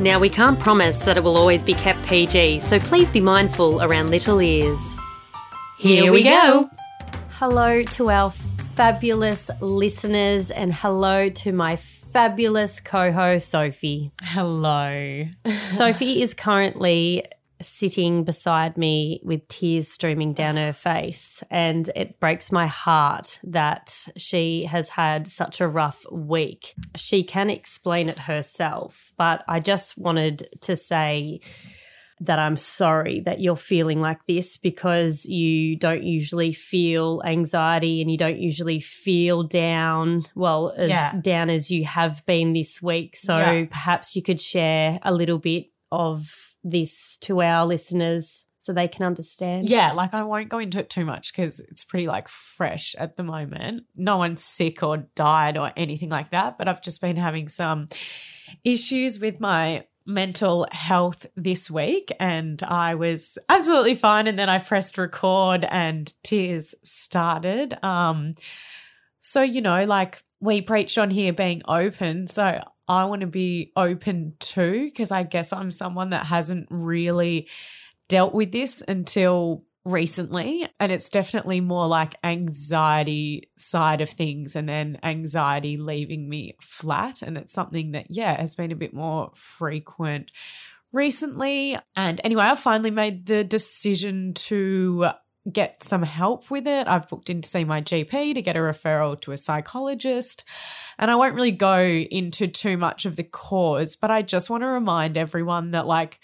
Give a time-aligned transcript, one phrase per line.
[0.00, 3.82] Now, we can't promise that it will always be kept PG, so please be mindful
[3.82, 4.80] around little ears.
[5.78, 6.70] Here we go.
[7.32, 14.10] Hello to our fabulous listeners, and hello to my fabulous co host, Sophie.
[14.22, 15.26] Hello.
[15.66, 17.26] Sophie is currently
[17.62, 21.42] sitting beside me with tears streaming down her face.
[21.50, 26.74] And it breaks my heart that she has had such a rough week.
[26.96, 31.40] She can explain it herself, but I just wanted to say
[32.22, 38.10] that I'm sorry that you're feeling like this because you don't usually feel anxiety and
[38.10, 41.12] you don't usually feel down, well, as Yeah.
[41.22, 43.16] down as you have been this week.
[43.16, 43.64] So Yeah.
[43.70, 46.26] perhaps you could share a little bit of
[46.62, 49.68] this to our listeners so they can understand.
[49.68, 53.16] Yeah, like I won't go into it too much because it's pretty like fresh at
[53.16, 53.84] the moment.
[53.96, 57.88] No one's sick or died or anything like that, but I've just been having some
[58.62, 64.58] issues with my mental health this week and I was absolutely fine and then I
[64.58, 67.82] pressed record and tears started.
[67.82, 68.34] Um
[69.20, 73.70] so you know like we preach on here being open, so I want to be
[73.76, 77.48] open too because I guess I'm someone that hasn't really
[78.08, 84.68] dealt with this until recently and it's definitely more like anxiety side of things and
[84.68, 89.30] then anxiety leaving me flat and it's something that yeah has been a bit more
[89.36, 90.32] frequent
[90.92, 91.78] recently.
[91.94, 95.10] And anyway I finally made the decision to
[95.50, 96.86] get some help with it.
[96.86, 100.44] I've booked in to see my GP to get a referral to a psychologist.
[100.98, 104.62] And I won't really go into too much of the cause, but I just want
[104.62, 106.20] to remind everyone that, like,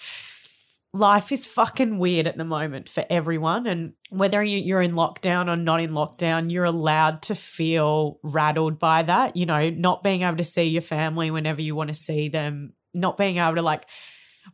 [0.93, 3.66] life is fucking weird at the moment for everyone.
[3.66, 8.78] And whether you- you're in lockdown or not in lockdown, you're allowed to feel rattled
[8.78, 9.37] by that.
[9.37, 12.75] You know, not being able to see your family whenever you want to see them,
[12.94, 13.87] not being able to, like,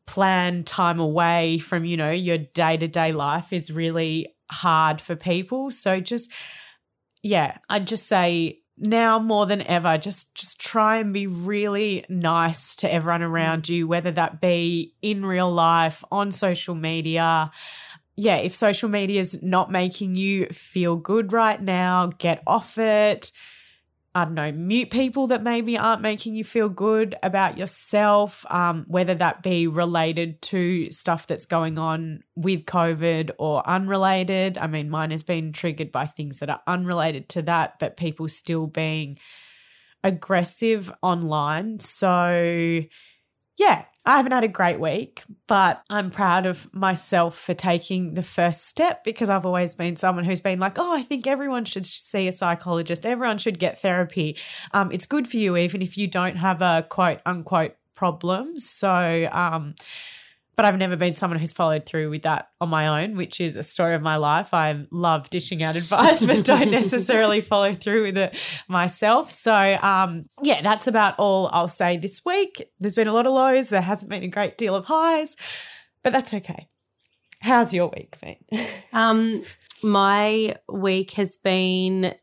[0.06, 5.16] plan time away from, you know, your day to day life is really hard for
[5.16, 5.70] people.
[5.70, 6.30] So just,
[7.22, 12.74] yeah, I'd just say now more than ever just just try and be really nice
[12.74, 13.28] to everyone mm.
[13.28, 17.50] around you whether that be in real life on social media.
[18.16, 23.30] Yeah if social media is not making you feel good right now get off it
[24.14, 28.84] I don't know, mute people that maybe aren't making you feel good about yourself, um,
[28.86, 34.58] whether that be related to stuff that's going on with COVID or unrelated.
[34.58, 38.28] I mean, mine has been triggered by things that are unrelated to that, but people
[38.28, 39.18] still being
[40.04, 41.80] aggressive online.
[41.80, 42.82] So,
[43.56, 48.22] yeah, I haven't had a great week, but I'm proud of myself for taking the
[48.22, 51.86] first step because I've always been someone who's been like, oh, I think everyone should
[51.86, 53.06] see a psychologist.
[53.06, 54.36] Everyone should get therapy.
[54.72, 58.58] Um, it's good for you, even if you don't have a quote unquote problem.
[58.58, 59.76] So, um,
[60.56, 63.56] but I've never been someone who's followed through with that on my own, which is
[63.56, 64.52] a story of my life.
[64.52, 69.30] I love dishing out advice, but don't necessarily follow through with it myself.
[69.30, 72.62] So, um, yeah, that's about all I'll say this week.
[72.78, 75.36] There's been a lot of lows, there hasn't been a great deal of highs,
[76.02, 76.68] but that's okay.
[77.40, 78.36] How's your week been?
[78.94, 79.42] Um,
[79.82, 82.14] my week has been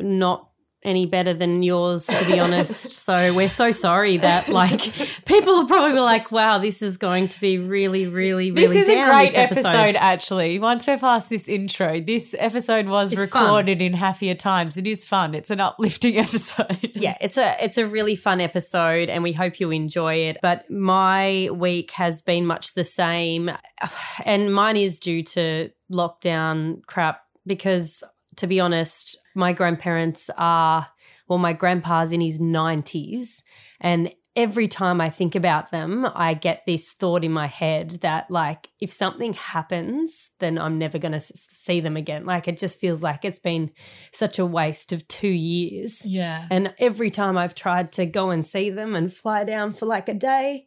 [0.00, 0.48] not
[0.84, 2.92] any better than yours, to be honest.
[3.04, 4.80] so we're so sorry that like
[5.24, 8.86] people are probably like, "Wow, this is going to be really, really, really." This is
[8.86, 9.96] down, a great this episode.
[9.96, 10.58] actually.
[10.58, 13.44] Once we're past this intro, this episode was It's fun.
[13.44, 14.76] recorded in happier times.
[14.76, 15.34] It is fun.
[15.34, 16.92] It's an uplifting episode.
[16.94, 20.38] yeah, it's a it's a really fun episode and we hope you enjoy it.
[20.42, 23.50] But my week has been much the same
[24.24, 28.04] and mine is due to lockdown crap because
[28.38, 30.88] to be honest, my grandparents are
[31.28, 33.42] well my grandpa's in his 90s
[33.80, 38.30] and every time I think about them, I get this thought in my head that,
[38.30, 42.24] like, if something happens, then I'm never going to see them again.
[42.24, 43.72] Like, it just feels like it's been
[44.12, 46.06] such a waste of two years.
[46.06, 46.46] Yeah.
[46.52, 50.08] And every time I've tried to go and see them and fly down for like
[50.08, 50.66] a day,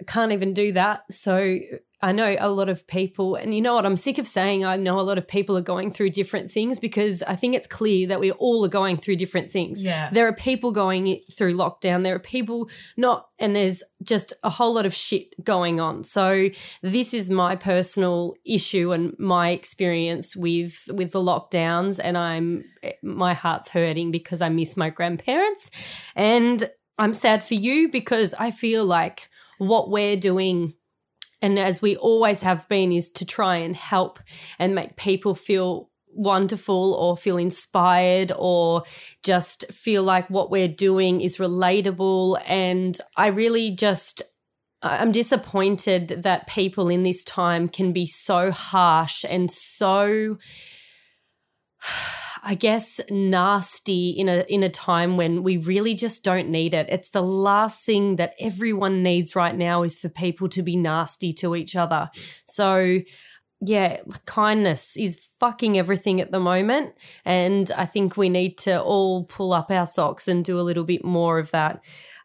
[0.00, 1.02] I can't even do that.
[1.10, 1.58] So
[2.00, 3.84] I know a lot of people, and you know what?
[3.84, 6.78] I'm sick of saying I know a lot of people are going through different things
[6.78, 9.82] because I think it's clear that we all are going through different things.
[9.82, 10.08] Yeah.
[10.12, 12.04] There are people going through lockdown.
[12.04, 16.04] There are people not, and there's just a whole lot of shit going on.
[16.04, 16.50] So
[16.82, 22.64] this is my personal issue and my experience with with the lockdowns, and I'm
[23.02, 25.72] my heart's hurting because I miss my grandparents,
[26.14, 29.28] and I'm sad for you because I feel like
[29.58, 30.74] what we're doing
[31.40, 34.18] and as we always have been is to try and help
[34.58, 38.82] and make people feel wonderful or feel inspired or
[39.22, 44.22] just feel like what we're doing is relatable and I really just
[44.80, 50.38] I'm disappointed that people in this time can be so harsh and so
[52.42, 56.86] I guess nasty in a in a time when we really just don't need it.
[56.88, 61.32] It's the last thing that everyone needs right now is for people to be nasty
[61.34, 62.10] to each other.
[62.44, 63.00] So
[63.60, 66.94] yeah, kindness is fucking everything at the moment.
[67.24, 70.84] And I think we need to all pull up our socks and do a little
[70.84, 71.82] bit more of that.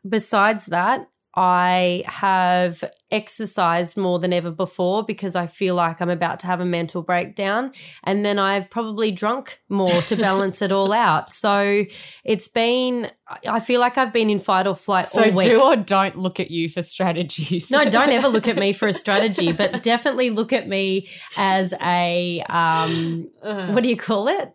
[0.07, 6.39] Besides that, I have exercised more than ever before because I feel like I'm about
[6.41, 7.71] to have a mental breakdown.
[8.03, 11.33] And then I've probably drunk more to balance it all out.
[11.33, 11.85] So
[12.24, 13.09] it's been,
[13.47, 15.45] I feel like I've been in fight or flight So all week.
[15.47, 17.71] do or don't look at you for strategies.
[17.71, 21.07] No, don't ever look at me for a strategy, but definitely look at me
[21.38, 24.51] as a um what do you call it?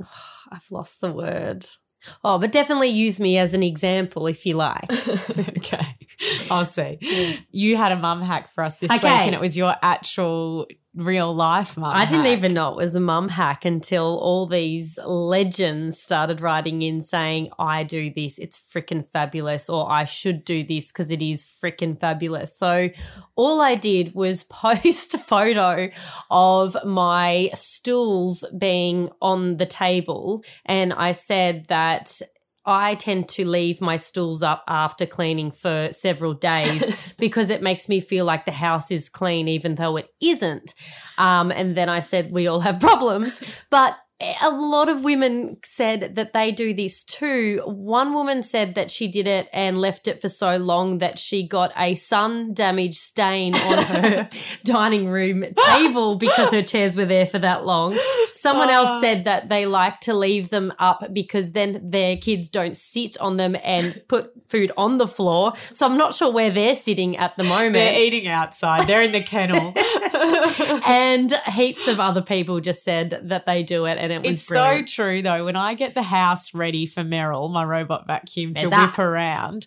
[0.50, 1.66] I've lost the word.
[2.24, 4.90] Oh, but definitely use me as an example if you like.
[5.30, 5.96] okay.
[6.50, 7.44] I'll see.
[7.50, 9.00] You had a mum hack for us this Okay.
[9.02, 10.66] week and it was your actual
[10.96, 14.98] real life mum I didn't even know it was a mum hack until all these
[15.04, 20.64] legends started writing in saying, I do this, it's freaking fabulous, or I should do
[20.64, 22.56] this because it is freaking fabulous.
[22.56, 22.90] So
[23.34, 25.90] all I did was post a photo
[26.30, 32.20] of my stools being on the table, and I said that.
[32.68, 37.88] I tend to leave my stools up after cleaning for several days because it makes
[37.88, 40.74] me feel like the house is clean, even though it isn't.
[41.18, 43.40] Um, and then I said, we all have problems.
[43.70, 47.60] But a lot of women said that they do this too.
[47.66, 51.46] One woman said that she did it and left it for so long that she
[51.46, 54.30] got a sun damage stain on her
[54.64, 57.98] dining room table because her chairs were there for that long.
[58.34, 58.72] Someone Oh.
[58.72, 63.18] else said that they like to leave them up because then their kids don't sit
[63.20, 65.52] on them and put food on the floor.
[65.74, 68.86] So I'm not sure where they're sitting at the moment They're eating outside.
[68.86, 69.74] They're in the kennel.
[70.86, 74.48] and heaps of other people just said that they do it and it was It's
[74.48, 74.88] brilliant.
[74.88, 75.44] so true though.
[75.44, 78.90] When I get the house ready for Meryl, my robot vacuum, to There's that.
[78.90, 79.66] whip around,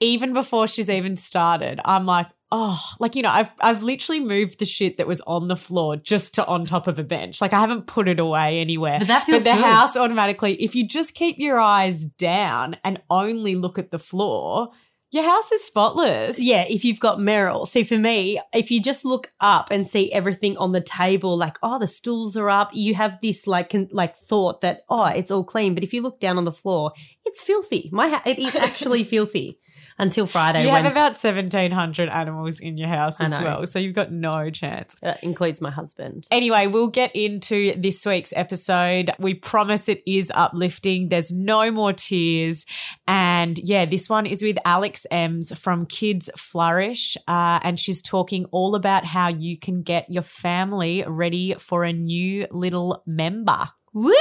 [0.00, 4.58] even before she's even started, I'm like, oh, like you know, I've I've literally moved
[4.58, 7.40] the shit that was on the floor just to on top of a bench.
[7.40, 8.98] Like I haven't put it away anywhere.
[8.98, 9.64] But that feels but the good.
[9.66, 14.70] house automatically, if you just keep your eyes down and only look at the floor,
[15.10, 16.38] your house is spotless.
[16.38, 17.66] yeah, if you've got Meryl.
[17.66, 21.58] See, for me, if you just look up and see everything on the table, like,
[21.62, 25.30] oh, the stools are up, you have this like con- like thought that, oh, it's
[25.30, 25.74] all clean.
[25.74, 26.92] But if you look down on the floor,
[27.24, 27.90] it's filthy.
[27.92, 29.58] My ha- it is actually filthy
[30.00, 30.64] until Friday.
[30.64, 33.66] You have about 1,700 animals in your house as well.
[33.66, 34.96] So you've got no chance.
[35.02, 36.26] that includes my husband.
[36.30, 39.10] Anyway, we'll get into this week's episode.
[39.18, 41.10] We promise it is uplifting.
[41.10, 42.64] There's no more tears.
[43.06, 47.16] And yeah, this one is with Alex Ems from Kids Flourish.
[47.28, 51.92] Uh, and she's talking all about how you can get your family ready for a
[51.92, 53.68] new little member.
[53.92, 54.12] Woo!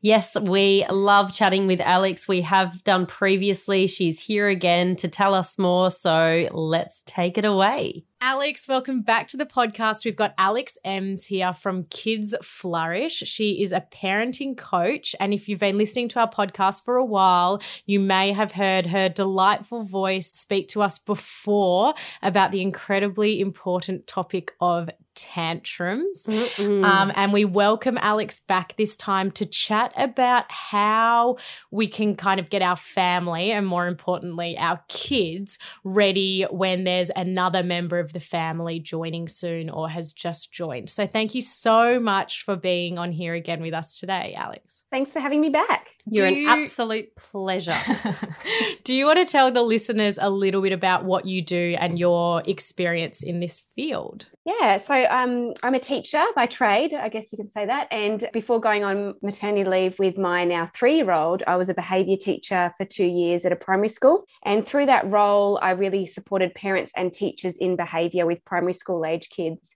[0.00, 2.26] Yes, we love chatting with Alex.
[2.26, 3.86] We have done previously.
[3.86, 5.92] She's here again to tell us more.
[5.92, 8.04] So let's take it away.
[8.20, 10.04] Alex, welcome back to the podcast.
[10.04, 13.18] We've got Alex Ems here from Kids Flourish.
[13.18, 15.14] She is a parenting coach.
[15.20, 18.86] And if you've been listening to our podcast for a while, you may have heard
[18.86, 26.26] her delightful voice speak to us before about the incredibly important topic of tantrums.
[26.58, 31.36] Um, and we welcome Alex back this time to chat about how
[31.70, 37.10] we can kind of get our family and more importantly, our kids ready when there's
[37.16, 40.90] another member of the family joining soon or has just joined.
[40.90, 44.84] So thank you so much for being on here again with us today, Alex.
[44.90, 45.88] Thanks for having me back.
[46.08, 47.74] You're Do an absolute pleasure.
[48.84, 51.98] Do you want to tell the listeners a little bit about what you do and
[51.98, 54.26] your experience in this field?
[54.46, 57.88] Yeah, so um, I'm a teacher by trade, I guess you can say that.
[57.90, 61.74] And before going on maternity leave with my now three year old, I was a
[61.74, 64.22] behaviour teacher for two years at a primary school.
[64.44, 69.04] And through that role, I really supported parents and teachers in behaviour with primary school
[69.04, 69.74] age kids.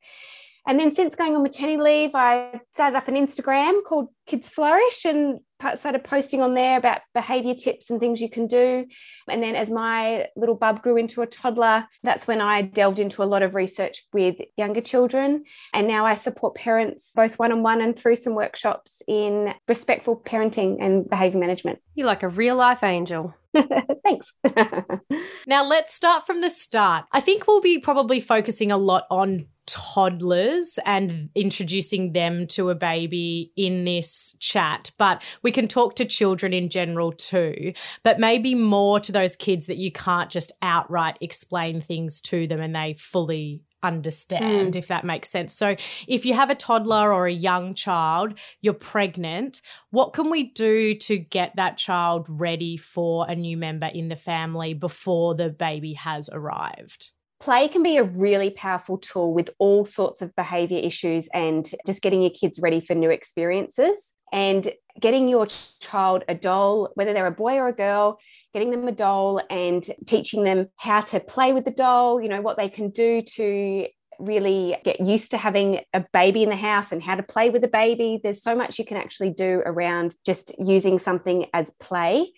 [0.69, 5.05] And then since going on maternity leave, I started up an Instagram called Kids Flourish
[5.05, 5.41] and
[5.79, 8.87] started posting on there about behavior tips and things you can do.
[9.29, 13.23] And then as my little bub grew into a toddler, that's when I delved into
[13.23, 15.45] a lot of research with younger children.
[15.73, 20.17] And now I support parents both one on one and through some workshops in respectful
[20.17, 21.81] parenting and behavior management.
[21.95, 23.35] You're like a real life angel.
[24.05, 24.33] Thanks.
[25.47, 27.05] now let's start from the start.
[27.13, 29.41] I think we'll be probably focusing a lot on
[29.71, 36.05] toddlers and introducing them to a baby in this chat, but we can talk to
[36.05, 37.73] children in general too,
[38.03, 42.61] but maybe more to those kids that you can't just outright explain things to them
[42.61, 44.77] and they fully understand, mm.
[44.77, 45.55] if that makes sense.
[45.55, 50.51] So, if you have a toddler or a young child, you're pregnant, what can we
[50.53, 55.49] do to get that child ready for a new member in the family before the
[55.49, 57.11] baby has arrived?
[57.41, 62.03] Play can be a really powerful tool with all sorts of behavior issues and just
[62.03, 64.71] getting your kids ready for new experiences and
[65.01, 65.49] getting your
[65.81, 68.19] child a doll, whether they're a boy or a girl,
[68.53, 72.43] getting them a doll and teaching them how to play with the doll, you know,
[72.43, 73.87] what they can do to
[74.19, 77.65] really get used to having a baby in the house and how to play with
[77.65, 78.21] a baby.
[78.23, 82.33] There's so much you can actually do around just using something as play.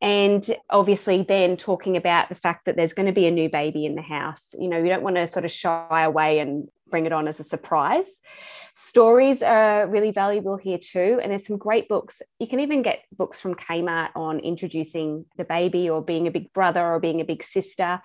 [0.00, 3.84] And obviously, then talking about the fact that there's going to be a new baby
[3.84, 4.42] in the house.
[4.58, 7.40] You know, you don't want to sort of shy away and bring it on as
[7.40, 8.06] a surprise.
[8.74, 11.18] Stories are really valuable here too.
[11.20, 12.22] And there's some great books.
[12.38, 16.52] You can even get books from Kmart on introducing the baby or being a big
[16.52, 18.00] brother or being a big sister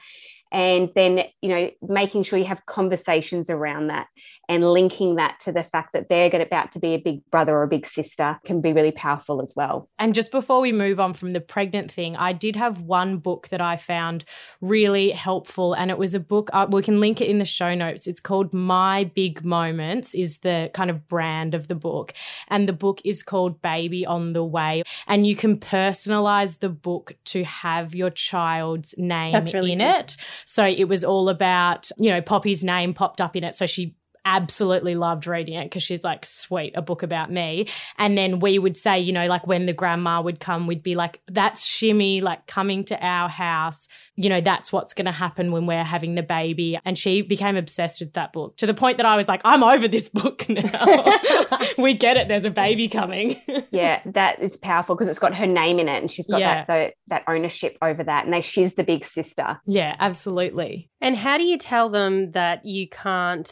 [0.54, 4.08] and then you know making sure you have conversations around that
[4.48, 7.64] and linking that to the fact that they're about to be a big brother or
[7.64, 9.90] a big sister can be really powerful as well.
[10.00, 13.50] And just before we move on from the pregnant thing i did have one book
[13.50, 14.24] that i found
[14.62, 17.74] really helpful and it was a book uh, we can link it in the show
[17.74, 18.08] notes.
[18.08, 22.14] It's called my big moments is the kind of brand of the book.
[22.48, 24.84] And the book is called baby on the way.
[25.08, 30.16] And you can personalize the book to have your child's name really in it
[30.46, 33.56] so it was all about, you know, Poppy's name popped up in it.
[33.56, 37.68] So she absolutely loved reading it because she's like, sweet, a book about me.
[37.98, 40.96] And then we would say, you know, like when the grandma would come, we'd be
[40.96, 43.88] like, that's Shimmy, like coming to our house.
[44.16, 46.80] You know, that's what's going to happen when we're having the baby.
[46.86, 49.64] And she became obsessed with that book to the point that I was like, I'm
[49.64, 51.20] over this book now.
[51.78, 52.28] we get it.
[52.28, 53.42] There's a baby coming.
[53.72, 56.66] yeah, that is powerful because it's got her name in it and she's got yeah.
[56.66, 58.26] that, the, that ownership over that.
[58.26, 59.60] And they, she's the big sister.
[59.66, 60.90] Yeah, absolutely.
[61.02, 63.52] And how do you tell them that you can't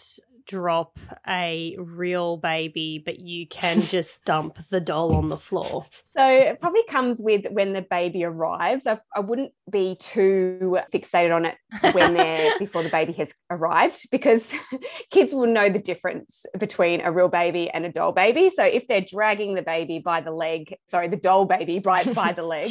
[0.51, 5.85] drop a real baby, but you can just dump the doll on the floor?
[6.15, 8.85] So it probably comes with when the baby arrives.
[8.85, 11.55] I, I wouldn't be too fixated on it
[11.93, 14.43] when they're before the baby has arrived because
[15.09, 18.49] kids will know the difference between a real baby and a doll baby.
[18.53, 22.33] So if they're dragging the baby by the leg, sorry, the doll baby right by
[22.33, 22.67] the leg,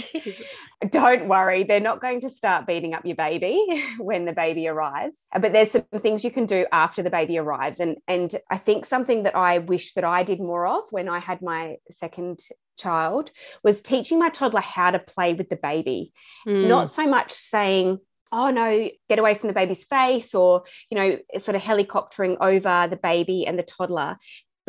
[0.90, 3.64] don't worry, they're not going to start beating up your baby
[3.99, 5.16] when the baby arrives.
[5.32, 7.70] But there's some things you can do after the baby arrives.
[7.79, 11.19] And and I think something that I wish that I did more of when I
[11.21, 12.41] had my second
[12.79, 13.31] child
[13.62, 16.12] was teaching my toddler how to play with the baby,
[16.47, 16.67] mm.
[16.67, 17.99] not so much saying,
[18.33, 22.87] oh no, get away from the baby's face or, you know, sort of helicoptering over
[22.89, 24.17] the baby and the toddler,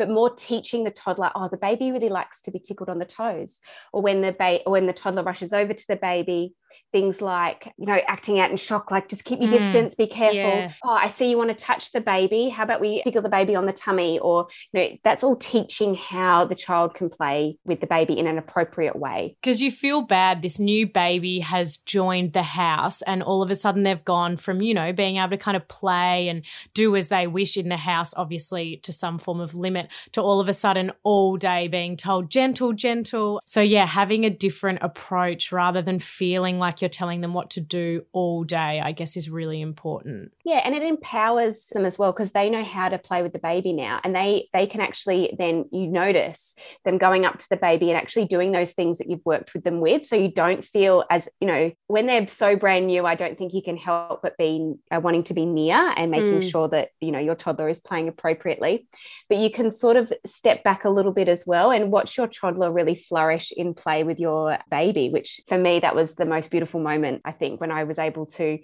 [0.02, 3.04] but more teaching the toddler, oh, the baby really likes to be tickled on the
[3.04, 3.60] toes.
[3.92, 6.56] Or when the ba- or when the toddler rushes over to the baby,
[6.90, 10.06] things like you know acting out in shock like just keep your mm, distance be
[10.06, 10.36] careful.
[10.36, 10.72] Yeah.
[10.84, 12.50] oh i see you want to touch the baby.
[12.50, 14.18] How about we tickle the baby on the tummy?
[14.18, 18.26] Or you know that's all teaching how the child can play with the baby in
[18.26, 19.36] an appropriate way.
[19.40, 23.54] Because you feel bad this new baby has joined the house and all of a
[23.54, 26.44] sudden they've gone from you know being able to kind of play and
[26.74, 30.40] do as they wish in the house obviously to some form of limit to all
[30.40, 35.52] of a sudden all day being told gentle gentle so yeah having a different approach
[35.52, 39.30] rather than feeling like you're telling them what to do all day, I guess is
[39.30, 40.32] really important.
[40.44, 43.38] Yeah, and it empowers them as well because they know how to play with the
[43.38, 47.56] baby now and they they can actually then you notice them going up to the
[47.56, 50.64] baby and actually doing those things that you've worked with them with so you don't
[50.64, 54.20] feel as, you know, when they're so brand new, I don't think you can help
[54.22, 56.50] but be uh, wanting to be near and making mm.
[56.50, 58.86] sure that, you know, your toddler is playing appropriately.
[59.28, 62.28] But you can sort of step back a little bit as well and watch your
[62.28, 66.50] toddler really flourish in play with your baby, which for me that was the most
[66.50, 68.58] beautiful moment, I think, when I was able to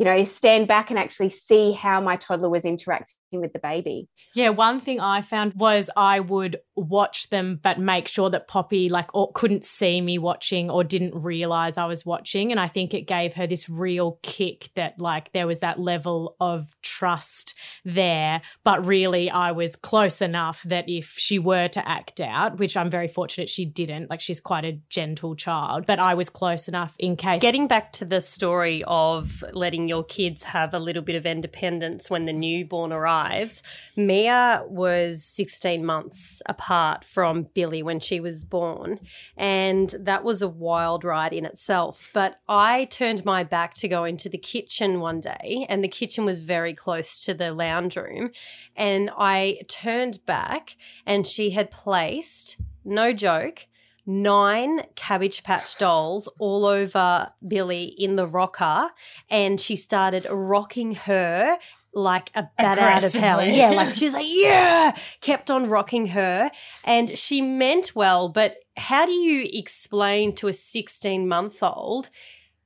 [0.00, 4.08] you know, stand back and actually see how my toddler was interacting with the baby.
[4.34, 8.88] Yeah, one thing I found was I would watch them, but make sure that Poppy
[8.88, 12.50] like or couldn't see me watching or didn't realize I was watching.
[12.50, 16.34] And I think it gave her this real kick that like there was that level
[16.40, 17.54] of trust
[17.84, 18.40] there.
[18.64, 22.90] But really, I was close enough that if she were to act out, which I'm
[22.90, 26.94] very fortunate she didn't, like she's quite a gentle child, but I was close enough
[26.98, 27.42] in case.
[27.42, 32.08] Getting back to the story of letting your kids have a little bit of independence
[32.08, 33.62] when the newborn arrives.
[33.96, 39.00] Mia was 16 months apart from Billy when she was born,
[39.36, 42.10] and that was a wild ride in itself.
[42.14, 46.24] But I turned my back to go into the kitchen one day, and the kitchen
[46.24, 48.30] was very close to the lounge room,
[48.74, 53.66] and I turned back, and she had placed, no joke,
[54.10, 58.90] nine Cabbage Patch dolls all over Billy in the rocker,
[59.30, 61.58] and she started rocking her
[61.92, 63.44] like a bat out of hell.
[63.44, 66.50] Yeah, like she was like, yeah, kept on rocking her.
[66.84, 72.10] And she meant well, but how do you explain to a 16 month old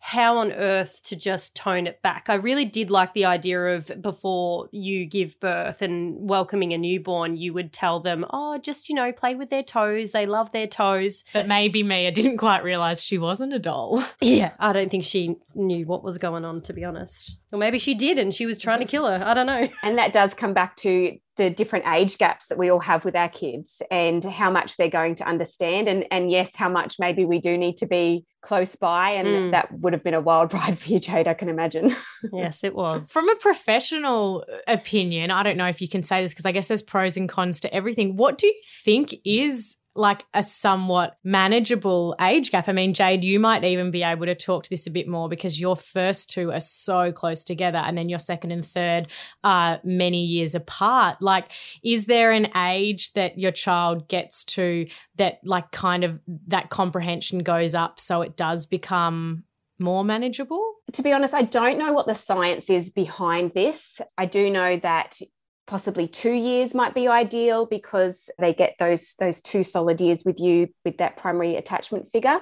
[0.06, 2.28] how on earth to just tone it back?
[2.28, 7.38] I really did like the idea of before you give birth and welcoming a newborn,
[7.38, 10.12] you would tell them, oh, just, you know, play with their toes.
[10.12, 11.24] They love their toes.
[11.32, 14.02] but maybe Mia didn't quite realize she wasn't a doll.
[14.20, 17.36] Yeah, I don't think she knew what was going on, to be honest.
[17.52, 19.22] Or maybe she did and she was trying to kill her.
[19.24, 19.68] I don't know.
[19.82, 23.16] And that does come back to the different age gaps that we all have with
[23.16, 25.88] our kids and how much they're going to understand.
[25.88, 29.10] And, and yes, how much maybe we do need to be close by.
[29.10, 29.50] And Mm.
[29.50, 31.96] that would have been a wild ride for you, Jade, I can imagine.
[32.32, 33.10] Yes, it was.
[33.10, 36.68] From a professional opinion, I don't know if you can say this because I guess
[36.68, 38.16] there's pros and cons to everything.
[38.16, 42.68] What do you think is like a somewhat manageable age gap?
[42.68, 45.28] I mean, Jade, you might even be able to talk to this a bit more
[45.28, 49.06] because your first two are so close together and then your second and third
[49.42, 51.20] are many years apart.
[51.20, 51.50] Like,
[51.82, 54.86] is there an age that your child gets to
[55.16, 59.44] that, like, kind of that comprehension goes up so it does become
[59.78, 60.74] more manageable?
[60.94, 64.00] to be honest, I don't know what the science is behind this.
[64.16, 65.18] I do know that
[65.66, 70.38] possibly two years might be ideal because they get those those two solid years with
[70.38, 72.38] you with that primary attachment figure.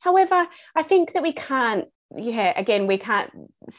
[0.00, 0.46] However,
[0.76, 1.86] I think that we can't,
[2.16, 3.30] yeah, again, we can't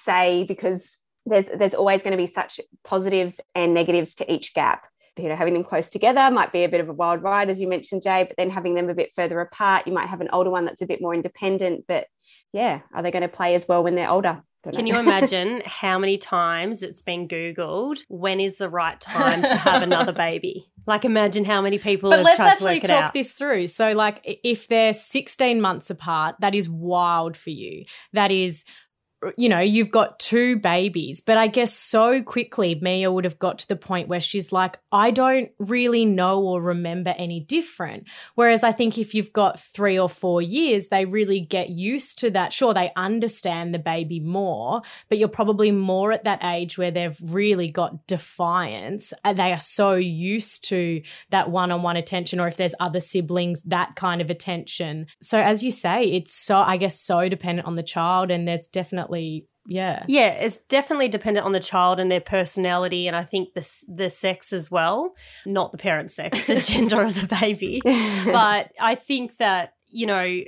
[0.03, 0.89] say because
[1.25, 4.85] there's there's always going to be such positives and negatives to each gap.
[5.18, 7.59] You know, having them close together might be a bit of a wild ride, as
[7.59, 10.29] you mentioned, Jay, but then having them a bit further apart, you might have an
[10.31, 12.07] older one that's a bit more independent, but
[12.53, 14.42] yeah, are they going to play as well when they're older?
[14.74, 18.03] Can you imagine how many times it's been Googled?
[18.07, 20.67] When is the right time to have another baby?
[20.87, 23.33] Like, imagine how many people But have let's tried to actually work it talk this
[23.33, 23.67] through.
[23.67, 27.85] So, like, if they're 16 months apart, that is wild for you.
[28.13, 28.65] That is,
[29.38, 31.22] you know, you've got two babies.
[31.22, 34.79] But I guess so quickly, Mia would have got to the point where she's like,
[34.92, 38.07] I don't really know or remember any different.
[38.36, 42.31] Whereas I think if you've got three or four years, they really get used to
[42.31, 42.53] that.
[42.53, 47.18] Sure, they understand the baby more, but you're probably more at that age where they've
[47.22, 49.14] really got defiance.
[49.24, 53.62] They are so used to that one on one attention, or if there's other siblings,
[53.64, 55.07] that kind of attention.
[55.22, 58.68] So, as you say, it's so, I guess, so dependent on the child, and there's
[58.68, 59.10] definitely,
[59.67, 60.03] yeah.
[60.07, 64.09] Yeah, it's definitely dependent on the child and their personality, and I think the the
[64.09, 65.13] sex as well,
[65.45, 67.81] not the parent's sex, the gender of the baby.
[67.83, 70.41] But I think that you know,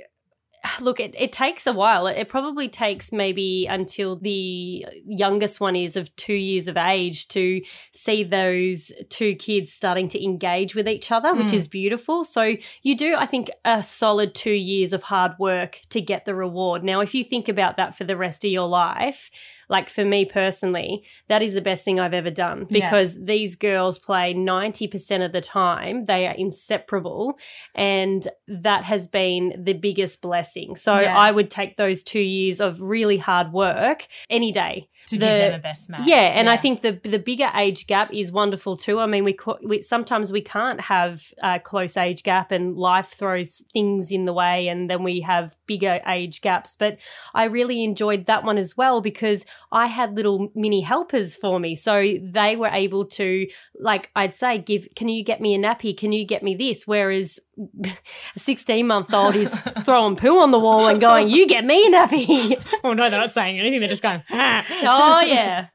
[0.80, 2.06] look, it, it takes a while.
[2.06, 7.28] It, it probably takes maybe until the youngest one is of two years of age
[7.28, 11.54] to see those two kids starting to engage with each other, which Mm.
[11.54, 12.24] is beautiful.
[12.24, 16.34] So you do, I think, a solid two years of hard work to get the
[16.34, 16.82] reward.
[16.82, 19.30] Now, if you think about that for the rest of your life,
[19.68, 22.86] like for me personally, that is the best thing I've ever done Yeah.
[22.86, 26.06] because these girls play 90% of the time.
[26.06, 27.38] They are inseparable.
[27.74, 30.76] And that has been the biggest blessing.
[30.76, 31.16] So Yeah.
[31.16, 34.88] I would take those two years of really hard work any day.
[35.08, 36.06] To The- give them a best match.
[36.06, 39.00] Yeah, and I think the the bigger age gap is wonderful too.
[39.00, 43.62] I mean, we, we sometimes we can't have a close age gap, and life throws
[43.74, 46.74] things in the way, and then we have bigger age gaps.
[46.74, 46.96] But
[47.34, 51.74] I really enjoyed that one as well because I had little mini helpers for me,
[51.74, 53.46] so they were able to,
[53.78, 55.96] like, I'd say, give, can you get me a nappy?
[55.96, 56.86] Can you get me this?
[56.86, 57.40] Whereas
[57.84, 61.86] a sixteen month old is throwing poo on the wall and going, "You get me
[61.86, 63.80] a nappy." oh, no, they're not saying anything.
[63.80, 64.64] They're just going, ah.
[64.82, 65.66] oh yeah.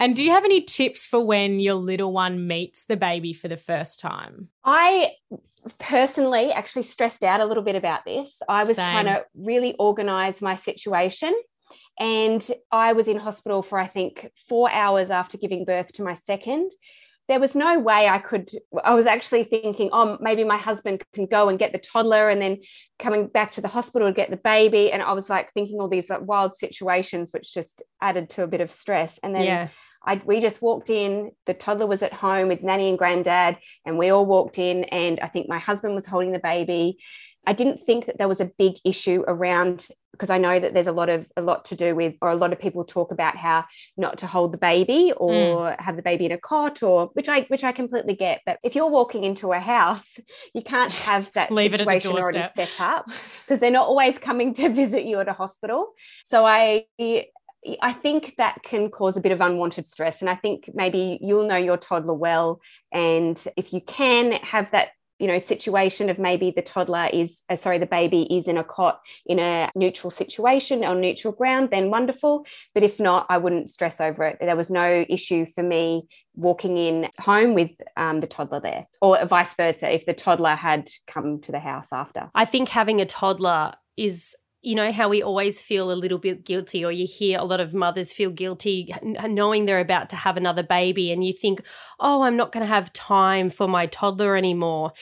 [0.00, 3.48] And do you have any tips for when your little one meets the baby for
[3.48, 4.48] the first time?
[4.64, 5.12] I
[5.78, 8.38] personally actually stressed out a little bit about this.
[8.48, 8.84] I was Same.
[8.84, 11.34] trying to really organize my situation
[11.98, 16.16] And I was in hospital for, I think, four hours after giving birth to my
[16.16, 16.72] second.
[17.28, 18.50] There was no way I could.
[18.82, 22.42] I was actually thinking, oh, maybe my husband can go and get the toddler and
[22.42, 22.58] then
[22.98, 24.90] coming back to the hospital to get the baby.
[24.90, 28.48] And I was like thinking all these like wild situations, which just added to a
[28.48, 29.20] bit of stress.
[29.22, 29.68] And then yeah.
[30.04, 31.30] I, we just walked in.
[31.46, 34.84] The toddler was at home with nanny and granddad, and we all walked in.
[34.84, 36.98] And I think my husband was holding the baby.
[37.46, 40.86] I didn't think that there was a big issue around because I know that there's
[40.86, 43.36] a lot of a lot to do with, or a lot of people talk about
[43.36, 43.64] how
[43.96, 45.80] not to hold the baby or mm.
[45.80, 48.42] have the baby in a cot, or which I which I completely get.
[48.46, 50.06] But if you're walking into a house,
[50.54, 53.06] you can't have that Leave situation already set up
[53.40, 55.92] because they're not always coming to visit you at a hospital.
[56.24, 56.84] So I
[57.80, 60.20] I think that can cause a bit of unwanted stress.
[60.20, 62.60] And I think maybe you'll know your toddler well.
[62.92, 64.90] And if you can have that
[65.22, 68.64] you know situation of maybe the toddler is uh, sorry the baby is in a
[68.64, 72.44] cot in a neutral situation on neutral ground then wonderful.
[72.74, 74.38] But if not i wouldn't stress over it.
[74.40, 79.24] There was no issue for me walking in home with um, the toddler there or
[79.26, 82.30] vice versa if the toddler had come to the house after.
[82.34, 86.44] I think having a toddler is you know how we always feel a little bit
[86.44, 90.36] guilty or you hear a lot of mothers feel guilty knowing they're about to have
[90.36, 91.62] another baby and you think
[91.98, 94.92] oh i'm not going to have time for my toddler anymore.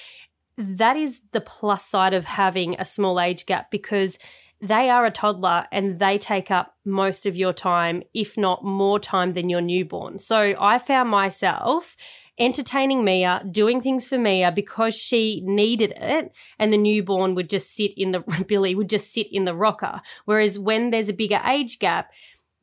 [0.56, 4.18] That is the plus side of having a small age gap because
[4.60, 8.98] they are a toddler and they take up most of your time if not more
[8.98, 10.18] time than your newborn.
[10.18, 11.96] So i found myself
[12.40, 17.74] entertaining Mia, doing things for Mia because she needed it, and the newborn would just
[17.74, 20.00] sit in the Billy would just sit in the rocker.
[20.24, 22.10] Whereas when there's a bigger age gap,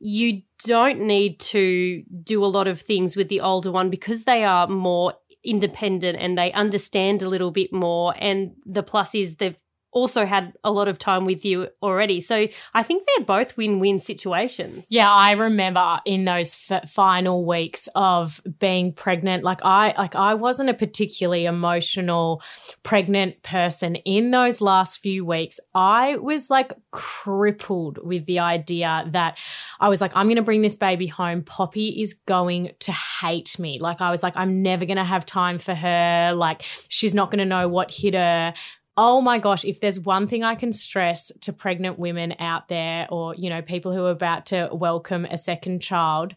[0.00, 4.44] you don't need to do a lot of things with the older one because they
[4.44, 5.14] are more
[5.44, 8.14] independent and they understand a little bit more.
[8.18, 9.60] And the plus is they've
[9.98, 12.20] also had a lot of time with you already.
[12.20, 14.86] So I think they're both win win situations.
[14.88, 20.34] Yeah, I remember in those f- final weeks of being pregnant, like I like I
[20.34, 22.42] wasn't a particularly emotional
[22.82, 25.58] pregnant person in those last few weeks.
[25.74, 29.36] I was like crippled with the idea that
[29.80, 31.42] I was like I'm going to bring this baby home.
[31.42, 33.78] Poppy is going to hate me.
[33.80, 36.32] Like I was like I'm never going to have time for her.
[36.34, 38.54] Like she's not going to know what hit her
[39.00, 43.06] oh my gosh, if there's one thing I can stress to pregnant women out there
[43.10, 46.34] or, you know, people who are about to welcome a second child,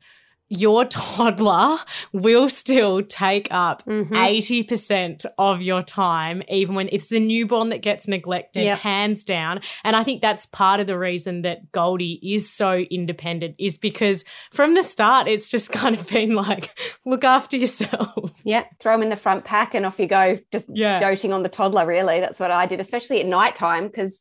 [0.52, 1.78] your toddler
[2.12, 4.14] will still take up mm-hmm.
[4.14, 8.80] 80% of your time, even when it's the newborn that gets neglected, yep.
[8.80, 9.62] hands down.
[9.84, 14.26] And I think that's part of the reason that Goldie is so independent, is because
[14.52, 18.42] from the start, it's just kind of been like, look after yourself.
[18.44, 18.66] Yeah.
[18.82, 21.00] Throw them in the front pack and off you go, just yeah.
[21.00, 22.20] doting on the toddler, really.
[22.20, 24.20] That's what I did, especially at night time, because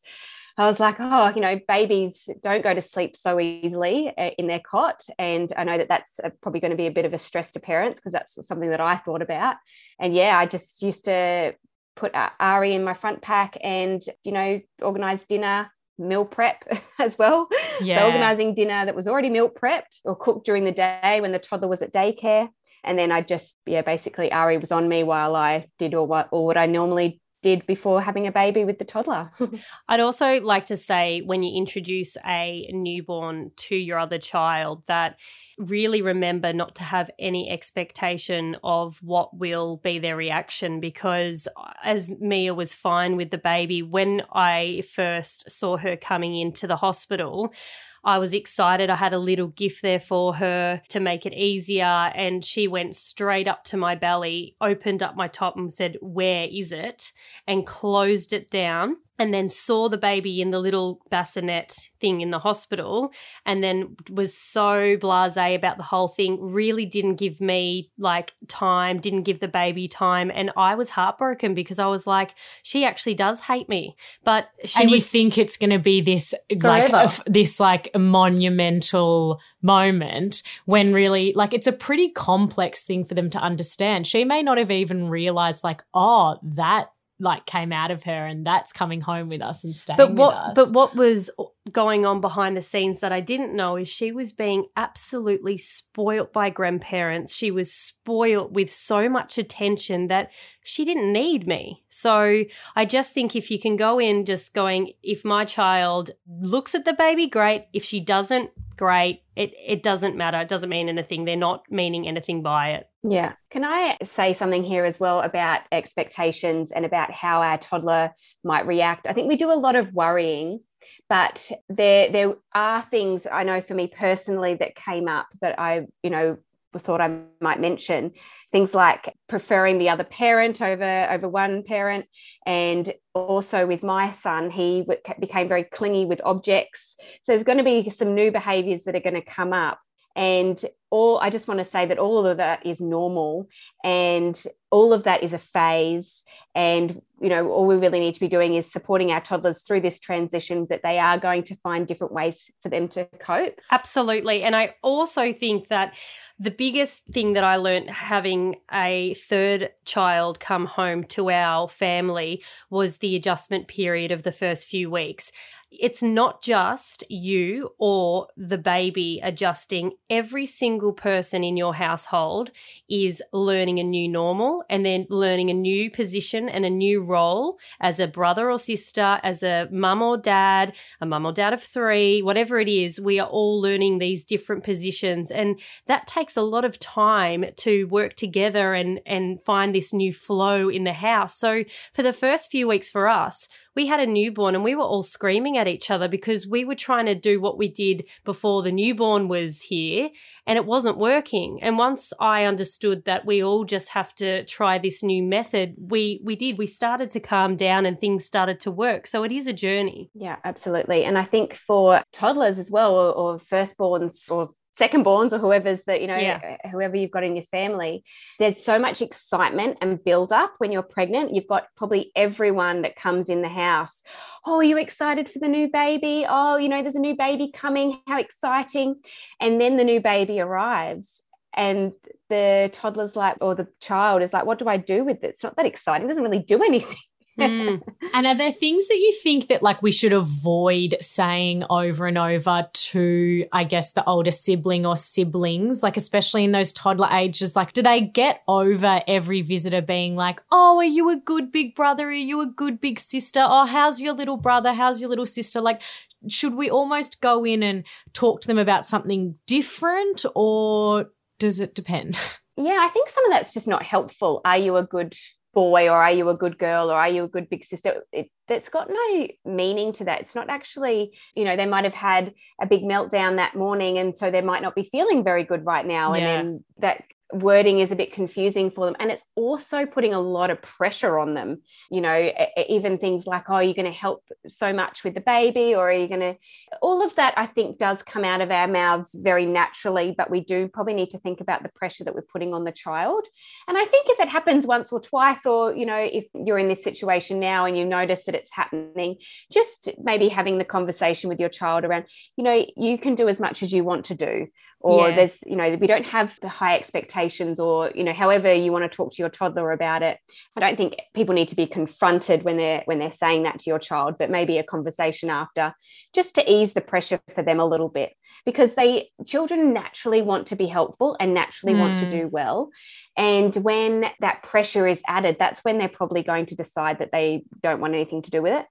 [0.61, 4.47] I was like, oh, you know, babies don't go to sleep so easily uh, in
[4.47, 5.03] their cot.
[5.19, 7.61] And I know that that's probably going to be a bit of a stress to
[7.61, 9.57] parents because that's something that I thought about.
[9.99, 11.55] And yeah, I just used to
[11.97, 16.63] put uh, Ari in my front pack and, you know, organize dinner, meal prep
[16.99, 17.49] as well.
[17.81, 18.01] Yeah.
[18.01, 21.39] So organizing dinner that was already meal prepped or cooked during the day when the
[21.39, 22.51] toddler was at daycare.
[22.85, 26.29] And then I just, yeah, basically Ari was on me while I did all what,
[26.33, 29.31] all what I normally did before having a baby with the toddler.
[29.89, 35.19] I'd also like to say when you introduce a newborn to your other child that
[35.59, 41.49] really remember not to have any expectation of what will be their reaction because
[41.83, 46.77] as Mia was fine with the baby when I first saw her coming into the
[46.77, 47.53] hospital
[48.03, 48.91] I was excited.
[48.91, 51.85] I had a little gift there for her to make it easier.
[51.85, 56.49] And she went straight up to my belly, opened up my top and said, Where
[56.51, 57.13] is it?
[57.47, 62.31] and closed it down and then saw the baby in the little bassinet thing in
[62.31, 63.13] the hospital
[63.45, 68.99] and then was so blasé about the whole thing really didn't give me like time
[68.99, 73.15] didn't give the baby time and i was heartbroken because i was like she actually
[73.15, 76.93] does hate me but she and was, you think it's going to be this forever.
[76.93, 83.29] like this like monumental moment when really like it's a pretty complex thing for them
[83.29, 88.05] to understand she may not have even realized like oh that like came out of
[88.05, 90.71] her and that's coming home with us and staying but what, with us.
[90.71, 91.31] But what was
[91.71, 96.33] going on behind the scenes that I didn't know is she was being absolutely spoilt
[96.33, 97.37] by grandparents.
[97.37, 100.31] She was spoilt with so much attention that
[100.63, 101.85] she didn't need me.
[101.89, 106.75] So I just think if you can go in just going, if my child looks
[106.75, 107.67] at the baby, great.
[107.73, 109.23] If she doesn't, great.
[109.37, 110.39] It it doesn't matter.
[110.41, 111.27] It doesn't mean anything.
[111.27, 112.89] They're not meaning anything by it.
[113.03, 113.35] Yeah.
[113.51, 118.67] Can I say something here as well about expectations and about how our toddler might
[118.67, 119.07] react?
[119.07, 120.61] I think we do a lot of worrying
[121.09, 125.87] but there there are things I know for me personally that came up that I
[126.03, 126.39] you know
[126.79, 128.13] thought I might mention.
[128.53, 132.07] Things like preferring the other parent over over one parent.
[132.47, 134.87] And also with my son he
[135.19, 136.95] became very clingy with objects.
[137.25, 139.81] So there's going to be some new behaviors that are going to come up
[140.21, 143.49] and all I just want to say that all of that is normal
[143.83, 146.23] and all of that is a phase.
[146.55, 149.81] And you know all we really need to be doing is supporting our toddlers through
[149.81, 153.61] this transition that they are going to find different ways for them to cope.
[153.71, 154.43] Absolutely.
[154.43, 155.95] And i also think that
[156.39, 162.43] the biggest thing that i learned having a third child come home to our family
[162.71, 165.31] was the adjustment period of the first few weeks
[165.71, 169.93] it's not just you or the baby adjusting.
[170.09, 172.51] Every single person in your household
[172.89, 177.59] is learning a new normal and then learning a new position and a new role
[177.81, 181.63] as a brother or sister, as a mum or dad, a mum or dad of
[181.63, 183.01] three, whatever it is.
[183.01, 185.31] We are all learning these different positions.
[185.31, 190.13] And that takes a lot of time to work together and, and find this new
[190.13, 191.39] flow in the house.
[191.39, 193.49] So for the first few weeks for us,
[193.81, 196.75] we had a newborn and we were all screaming at each other because we were
[196.75, 200.11] trying to do what we did before the newborn was here
[200.47, 201.59] and it wasn't working.
[201.63, 206.21] And once I understood that we all just have to try this new method, we
[206.23, 206.59] we did.
[206.59, 209.07] We started to calm down and things started to work.
[209.07, 210.11] So it is a journey.
[210.13, 211.05] Yeah, absolutely.
[211.05, 215.81] And I think for toddlers as well or, or firstborns or second borns or whoever's
[215.87, 216.57] that you know yeah.
[216.65, 218.05] Uh, whoever you've got in your family
[218.39, 221.35] there's so much excitement and build up when you're pregnant.
[221.35, 224.03] You've got probably everyone that comes in the house.
[224.47, 226.25] Oh are you excited for the new baby?
[226.29, 228.01] Oh you know there's a new baby coming.
[228.07, 228.97] How exciting.
[229.41, 231.21] And then the new baby arrives
[231.53, 231.93] and
[232.29, 235.31] the toddler's like or the child is like what do i do with it?
[235.31, 236.07] It's not that exciting.
[236.07, 236.97] It doesn't really do anything
[237.41, 237.83] mm.
[238.13, 242.19] And are there things that you think that like we should avoid saying over and
[242.19, 247.57] over to, I guess, the older sibling or siblings, like especially in those toddler ages?
[247.57, 251.75] Like, do they get over every visitor being like, oh, are you a good big
[251.75, 252.09] brother?
[252.09, 253.41] Are you a good big sister?
[253.43, 254.73] Oh, how's your little brother?
[254.73, 255.61] How's your little sister?
[255.61, 255.83] Like,
[256.29, 261.75] should we almost go in and talk to them about something different or does it
[261.75, 262.19] depend?
[262.57, 264.43] Yeah, I think some of that's just not helpful.
[264.45, 265.15] Are you a good
[265.53, 268.31] boy or are you a good girl or are you a good big sister it,
[268.49, 272.33] it's got no meaning to that it's not actually you know they might have had
[272.61, 275.87] a big meltdown that morning and so they might not be feeling very good right
[275.87, 276.19] now yeah.
[276.19, 280.21] and then that wording is a bit confusing for them and it's also putting a
[280.21, 282.31] lot of pressure on them you know
[282.69, 285.93] even things like oh you're going to help so much with the baby or are
[285.93, 286.35] you going to
[286.83, 290.41] all of that i think does come out of our mouths very naturally but we
[290.41, 293.25] do probably need to think about the pressure that we're putting on the child
[293.69, 296.69] and i think if it happens once or twice or you know if you're in
[296.69, 299.17] this situation now and you notice that it's happening
[299.53, 302.05] just maybe having the conversation with your child around
[302.37, 304.47] you know you can do as much as you want to do
[304.81, 305.17] or yeah.
[305.17, 308.91] there's you know we don't have the high expectations or you know however you want
[308.91, 310.19] to talk to your toddler about it
[310.57, 313.69] i don't think people need to be confronted when they're when they're saying that to
[313.69, 315.75] your child but maybe a conversation after
[316.15, 318.13] just to ease the pressure for them a little bit
[318.47, 321.81] because they children naturally want to be helpful and naturally mm.
[321.81, 322.11] want to hmm.
[322.11, 322.71] do well
[323.17, 327.43] and when that pressure is added that's when they're probably going to decide that they
[327.63, 328.67] don't want anything to do with it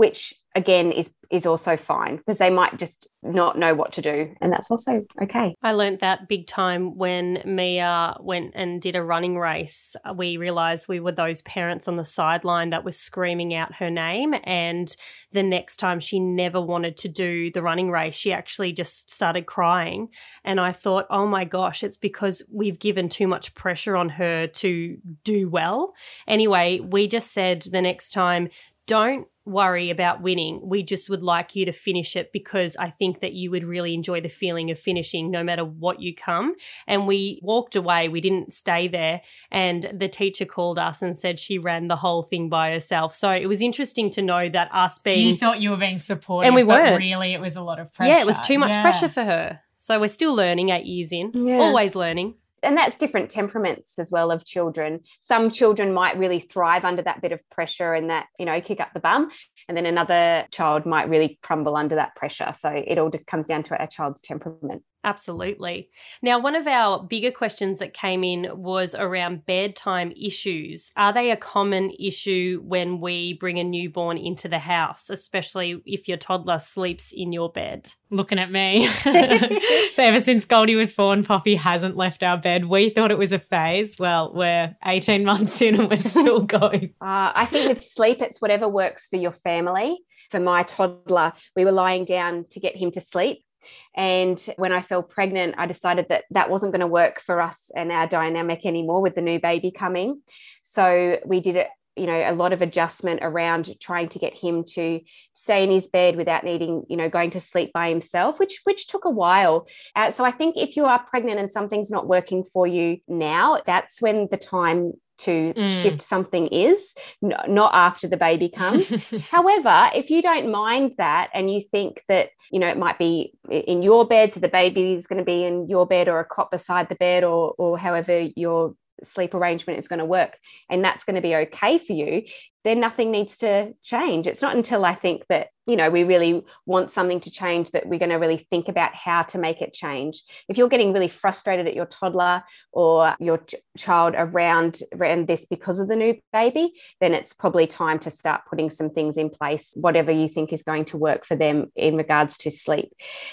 [0.00, 4.34] which again is is also fine because they might just not know what to do
[4.40, 5.54] and that's also okay.
[5.62, 9.94] I learned that big time when mia went and did a running race.
[10.16, 14.34] We realized we were those parents on the sideline that was screaming out her name
[14.44, 14.96] and
[15.32, 19.44] the next time she never wanted to do the running race she actually just started
[19.44, 20.08] crying.
[20.44, 24.46] And i thought oh my gosh it's because we've given too much pressure on her
[24.46, 25.92] to do well.
[26.26, 28.48] Anyway we just said the next time
[28.86, 30.60] don't worry about winning.
[30.62, 33.94] We just would like you to finish it because I think that you would really
[33.94, 36.54] enjoy the feeling of finishing no matter what you come.
[36.86, 38.08] And we walked away.
[38.08, 39.22] We didn't stay there.
[39.50, 43.14] And the teacher called us and said she ran the whole thing by herself.
[43.14, 45.28] So it was interesting to know that us being.
[45.28, 46.98] You thought you were being supportive, and we weren't.
[46.98, 48.12] really it was a lot of pressure.
[48.12, 48.82] Yeah, it was too much yeah.
[48.82, 49.60] pressure for her.
[49.76, 51.58] So we're still learning eight years in, yeah.
[51.58, 55.00] always learning and that's different temperaments as well of children.
[55.20, 58.80] Some children might really thrive under that bit of pressure and that you know kick
[58.80, 59.30] up the bum
[59.68, 62.54] and then another child might really crumble under that pressure.
[62.58, 65.88] So it all comes down to a child's temperament Absolutely.
[66.20, 70.92] Now, one of our bigger questions that came in was around bedtime issues.
[70.94, 76.06] Are they a common issue when we bring a newborn into the house, especially if
[76.06, 77.94] your toddler sleeps in your bed?
[78.10, 78.88] Looking at me.
[78.88, 82.66] so, ever since Goldie was born, Poppy hasn't left our bed.
[82.66, 83.98] We thought it was a phase.
[83.98, 86.94] Well, we're 18 months in and we're still going.
[87.00, 89.98] Uh, I think with sleep, it's whatever works for your family.
[90.30, 93.44] for my toddler, we were lying down to get him to sleep.
[93.94, 97.58] And when I fell pregnant, I decided that that wasn't going to work for us
[97.74, 100.22] and our dynamic anymore with the new baby coming.
[100.62, 104.64] So we did it you know a lot of adjustment around trying to get him
[104.64, 105.00] to
[105.34, 108.86] stay in his bed without needing you know going to sleep by himself which which
[108.86, 112.44] took a while uh, so i think if you are pregnant and something's not working
[112.52, 114.92] for you now that's when the time
[115.22, 115.82] to mm.
[115.82, 121.50] shift something is not after the baby comes however if you don't mind that and
[121.50, 125.06] you think that you know it might be in your bed so the baby is
[125.06, 128.28] going to be in your bed or a cot beside the bed or or however
[128.36, 130.36] your sleep arrangement is going to work
[130.68, 132.22] and that's going to be okay for you
[132.64, 134.26] then nothing needs to change.
[134.26, 137.86] It's not until i think that you know we really want something to change that
[137.86, 140.22] we're going to really think about how to make it change.
[140.48, 142.42] If you're getting really frustrated at your toddler
[142.72, 147.66] or your ch- child around around this because of the new baby then it's probably
[147.66, 151.24] time to start putting some things in place whatever you think is going to work
[151.24, 152.92] for them in regards to sleep.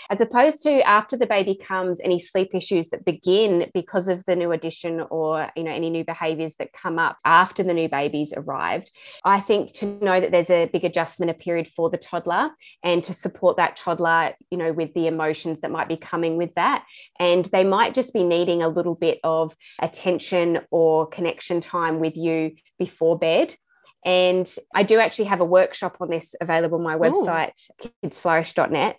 [0.09, 4.35] As opposed to after the baby comes any sleep issues that begin because of the
[4.35, 8.33] new addition or you know any new behaviors that come up after the new baby's
[8.35, 8.91] arrived
[9.23, 12.49] i think to know that there's a big adjustment period for the toddler
[12.83, 16.53] and to support that toddler you know with the emotions that might be coming with
[16.55, 16.83] that
[17.19, 22.15] and they might just be needing a little bit of attention or connection time with
[22.15, 23.55] you before bed
[24.07, 27.51] and I do actually have a workshop on this available on my website,
[27.83, 27.89] Ooh.
[28.05, 28.95] kidsflourish.net,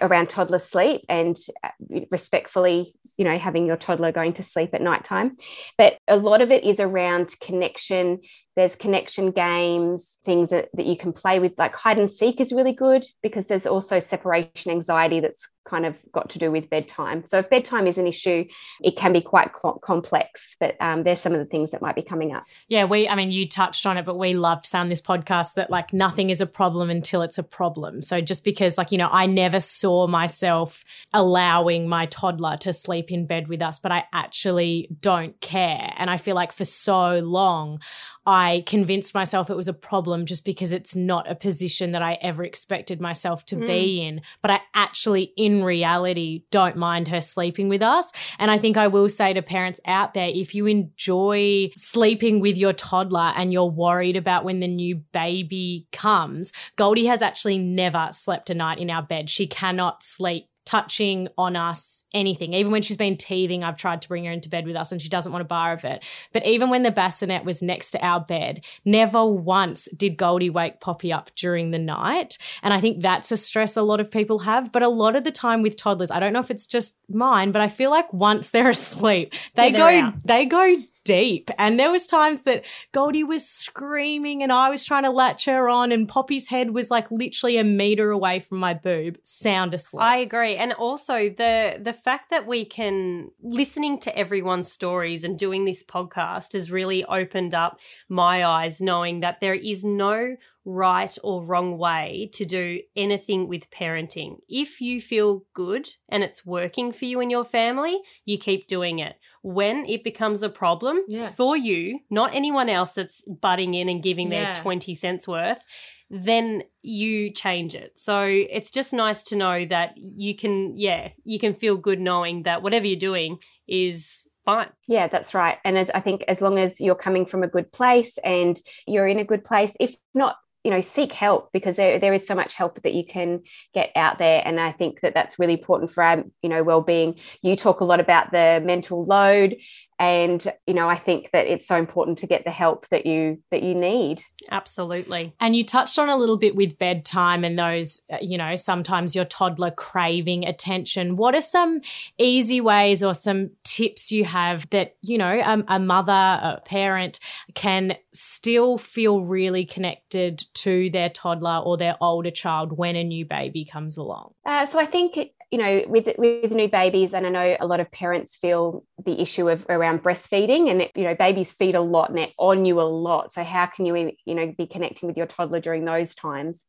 [0.00, 1.68] around toddler sleep and uh,
[2.10, 5.36] respectfully, you know, having your toddler going to sleep at nighttime.
[5.76, 8.18] But a lot of it is around connection
[8.58, 12.52] there's connection games, things that, that you can play with, like hide and seek is
[12.52, 17.24] really good because there's also separation anxiety that's kind of got to do with bedtime.
[17.26, 18.46] So if bedtime is an issue,
[18.82, 19.50] it can be quite
[19.82, 22.44] complex, but um, there's some of the things that might be coming up.
[22.68, 25.54] Yeah, we, I mean, you touched on it, but we love to sound this podcast
[25.54, 28.02] that like nothing is a problem until it's a problem.
[28.02, 33.12] So just because, like, you know, I never saw myself allowing my toddler to sleep
[33.12, 35.92] in bed with us, but I actually don't care.
[35.96, 37.80] And I feel like for so long,
[38.26, 42.18] I convinced myself it was a problem just because it's not a position that I
[42.20, 43.66] ever expected myself to mm.
[43.66, 44.20] be in.
[44.42, 48.10] But I actually, in reality, don't mind her sleeping with us.
[48.38, 52.56] And I think I will say to parents out there if you enjoy sleeping with
[52.56, 58.08] your toddler and you're worried about when the new baby comes, Goldie has actually never
[58.12, 59.30] slept a night in our bed.
[59.30, 62.52] She cannot sleep touching on us anything.
[62.52, 65.00] Even when she's been teething, I've tried to bring her into bed with us and
[65.00, 66.04] she doesn't want a bar of it.
[66.30, 70.78] But even when the bassinet was next to our bed, never once did Goldie wake
[70.78, 72.36] Poppy up during the night.
[72.62, 74.70] And I think that's a stress a lot of people have.
[74.70, 77.50] But a lot of the time with toddlers, I don't know if it's just mine,
[77.50, 80.76] but I feel like once they're asleep, they yeah, go they go
[81.08, 81.50] deep.
[81.56, 85.66] And there was times that Goldie was screaming and I was trying to latch her
[85.66, 90.02] on and Poppy's head was like literally a meter away from my boob, sound asleep.
[90.02, 90.56] I agree.
[90.56, 95.82] And also the the fact that we can listening to everyone's stories and doing this
[95.82, 100.36] podcast has really opened up my eyes knowing that there is no
[100.68, 104.36] right or wrong way to do anything with parenting.
[104.50, 108.98] If you feel good and it's working for you and your family, you keep doing
[108.98, 109.16] it.
[109.42, 111.30] When it becomes a problem yeah.
[111.30, 114.52] for you, not anyone else that's butting in and giving yeah.
[114.52, 115.64] their 20 cents worth,
[116.10, 117.98] then you change it.
[117.98, 122.42] So it's just nice to know that you can, yeah, you can feel good knowing
[122.42, 124.68] that whatever you're doing is fine.
[124.86, 125.56] Yeah, that's right.
[125.64, 129.08] And as I think as long as you're coming from a good place and you're
[129.08, 130.36] in a good place, if not
[130.68, 133.40] you know seek help because there, there is so much help that you can
[133.72, 134.42] get out there.
[134.44, 137.14] And i think that that's really important for our you know well-being.
[137.40, 139.56] You talk a lot about the mental load
[139.98, 143.38] and you know i think that it's so important to get the help that you
[143.50, 144.22] that you need.
[144.50, 145.34] Absolutely.
[145.40, 149.14] And you touched on a little bit with bedtime and those uh, you know sometimes
[149.14, 151.16] your toddler craving attention.
[151.16, 151.80] What are some
[152.18, 157.20] easy ways or some tips you have that you know a, a mother a parent
[157.54, 163.24] can still feel really connected to their toddler or their older child when a new
[163.24, 164.34] baby comes along?
[164.44, 165.18] Uh, so i think
[165.50, 169.20] you know, with with new babies, and I know a lot of parents feel the
[169.20, 172.80] issue of around breastfeeding, and you know, babies feed a lot and they're on you
[172.80, 173.32] a lot.
[173.32, 176.62] So how can you, you know, be connecting with your toddler during those times?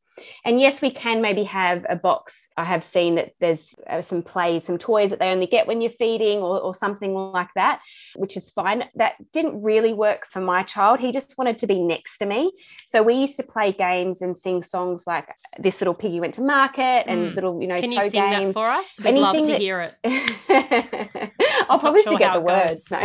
[0.45, 2.49] And yes, we can maybe have a box.
[2.57, 5.81] I have seen that there's uh, some play, some toys that they only get when
[5.81, 7.79] you're feeding or, or something like that,
[8.15, 8.83] which is fine.
[8.95, 10.99] That didn't really work for my child.
[10.99, 12.51] He just wanted to be next to me.
[12.87, 15.27] So we used to play games and sing songs like
[15.57, 17.35] This Little Piggy Went to Market and mm.
[17.35, 18.47] little, you know, Can you sing games.
[18.47, 18.99] that for us?
[18.99, 19.61] We'd Anything love to that...
[19.61, 19.95] hear it.
[21.69, 22.91] I'll probably sure forget the words.
[22.91, 22.99] No.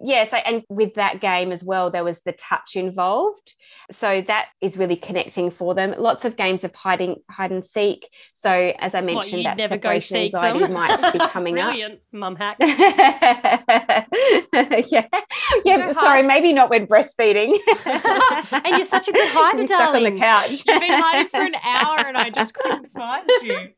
[0.01, 3.53] Yes, and with that game as well, there was the touch involved.
[3.91, 5.95] So that is really connecting for them.
[5.97, 8.07] Lots of games of hiding, hide and seek.
[8.35, 10.73] So as I mentioned, what, that never go seek anxiety them?
[10.73, 11.99] might be coming Brilliant, up.
[12.11, 12.57] mum hack.
[14.89, 15.07] yeah,
[15.65, 15.93] yeah.
[15.93, 17.57] Sorry, maybe not when breastfeeding.
[18.53, 20.05] and you're such a good hider, darling.
[20.05, 20.51] on the couch.
[20.51, 23.69] You've been hiding for an hour, and I just couldn't find you.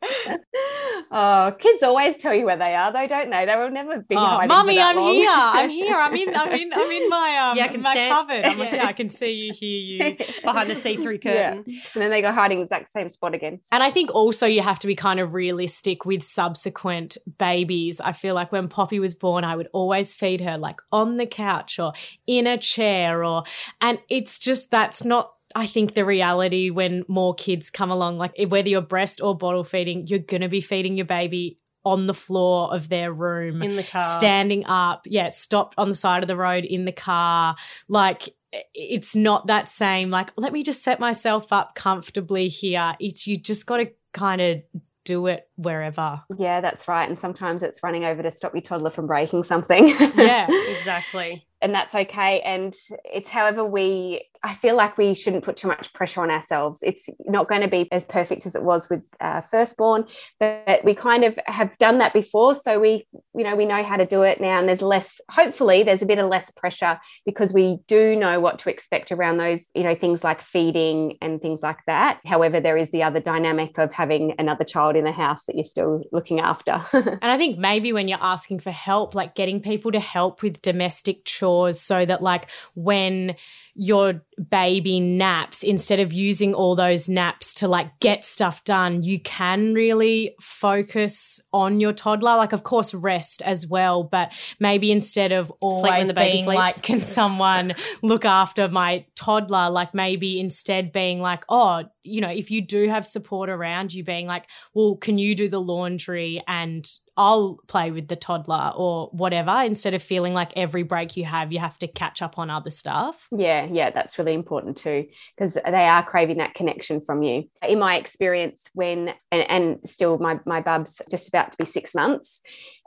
[1.09, 3.45] Oh, kids always tell you where they are, though, don't they?
[3.45, 4.49] They will never be oh, hiding.
[4.49, 5.13] Mummy, I'm long.
[5.13, 5.29] here.
[5.31, 5.95] I'm here.
[5.95, 6.35] I'm in.
[6.35, 6.73] I'm in.
[6.73, 8.11] I'm in my um yeah, my stand.
[8.11, 8.45] cupboard.
[8.45, 11.63] I'm like, yeah, I can see you, hear you behind the see-through curtain.
[11.65, 11.81] Yeah.
[11.93, 13.59] And then they go hiding the exact same spot again.
[13.71, 17.99] And I think also you have to be kind of realistic with subsequent babies.
[17.99, 21.25] I feel like when Poppy was born, I would always feed her like on the
[21.25, 21.93] couch or
[22.27, 23.43] in a chair or
[23.79, 28.33] and it's just that's not I think the reality when more kids come along, like
[28.47, 32.13] whether you're breast or bottle feeding, you're going to be feeding your baby on the
[32.13, 34.19] floor of their room in the car.
[34.19, 37.55] standing up yeah stopped on the side of the road in the car.
[37.87, 38.29] Like
[38.73, 40.09] it's not that same.
[40.09, 42.95] Like let me just set myself up comfortably here.
[42.99, 44.61] It's you just got to kind of
[45.03, 46.21] do it wherever.
[46.37, 47.09] Yeah that's right.
[47.09, 49.87] And sometimes it's running over to stop your toddler from breaking something.
[50.15, 51.47] Yeah exactly.
[51.61, 52.41] And that's okay.
[52.41, 52.75] And
[53.05, 56.79] it's however we I feel like we shouldn't put too much pressure on ourselves.
[56.81, 60.05] It's not going to be as perfect as it was with uh, firstborn,
[60.39, 63.97] but we kind of have done that before, so we, you know, we know how
[63.97, 64.57] to do it now.
[64.57, 68.57] And there's less, hopefully, there's a bit of less pressure because we do know what
[68.59, 72.19] to expect around those, you know, things like feeding and things like that.
[72.25, 75.65] However, there is the other dynamic of having another child in the house that you're
[75.65, 76.83] still looking after.
[76.93, 80.61] and I think maybe when you're asking for help, like getting people to help with
[80.63, 83.35] domestic chores, so that like when
[83.75, 89.19] your baby naps instead of using all those naps to like get stuff done you
[89.19, 92.37] can really focus on your toddler.
[92.37, 97.73] Like of course rest as well but maybe instead of always being like can someone
[98.01, 99.69] look after my toddler?
[99.69, 104.03] Like maybe instead being like oh you know if you do have support around you
[104.03, 106.89] being like well can you do the laundry and
[107.21, 111.53] I'll play with the toddler or whatever instead of feeling like every break you have,
[111.53, 113.27] you have to catch up on other stuff.
[113.31, 115.05] Yeah, yeah, that's really important too
[115.37, 117.43] because they are craving that connection from you.
[117.61, 121.93] In my experience, when and, and still my my bub's just about to be six
[121.93, 122.41] months,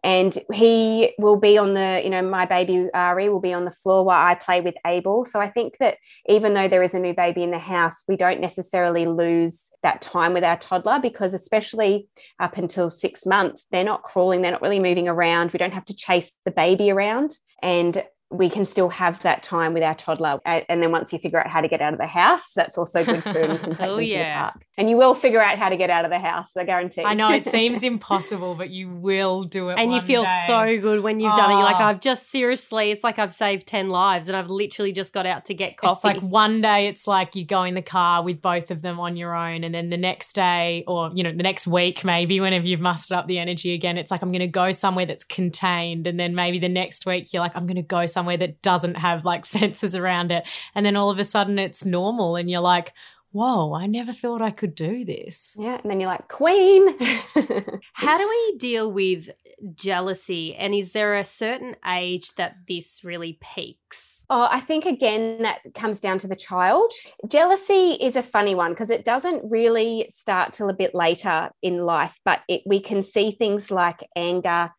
[0.04, 3.64] and he will be on the you know my baby uh, ari will be on
[3.64, 5.24] the floor while i play with abel.
[5.24, 5.96] So i think that
[6.28, 10.02] even though there is a new baby in the house we don't necessarily lose that
[10.02, 14.62] time with our toddler because especially up until six months they're not crawling they're not
[14.62, 15.50] really moving around.
[15.50, 17.36] We don't have to chase the baby around.
[17.62, 20.40] And we can still have that time with our toddler.
[20.44, 23.04] And then once you figure out how to get out of the house, that's also
[23.04, 23.74] good too.
[23.80, 24.52] oh, yeah.
[24.76, 27.02] And you will figure out how to get out of the house, I guarantee.
[27.02, 29.78] I know it seems impossible, but you will do it.
[29.78, 30.44] And you feel day.
[30.46, 31.36] so good when you've oh.
[31.36, 31.54] done it.
[31.54, 31.84] You're like, oh.
[31.84, 35.44] I've just seriously, it's like I've saved 10 lives and I've literally just got out
[35.46, 36.08] to get coffee.
[36.08, 38.98] It's like one day it's like you go in the car with both of them
[38.98, 39.62] on your own.
[39.62, 43.16] And then the next day, or, you know, the next week, maybe whenever you've mustered
[43.16, 46.08] up the energy again, it's like, I'm going to go somewhere that's contained.
[46.08, 48.62] And then maybe the next week, you're like, I'm going to go somewhere somewhere that
[48.62, 50.46] doesn't have like fences around it.
[50.74, 52.92] And then all of a sudden it's normal and you're like,
[53.32, 55.56] whoa, I never thought I could do this.
[55.58, 55.80] Yeah.
[55.82, 56.96] And then you're like, Queen.
[57.94, 59.30] How do we deal with
[59.74, 60.54] jealousy?
[60.54, 64.24] And is there a certain age that this really peaks?
[64.30, 66.92] Oh, I think again that comes down to the child.
[67.28, 71.84] Jealousy is a funny one because it doesn't really start till a bit later in
[71.84, 74.70] life, but it, we can see things like anger,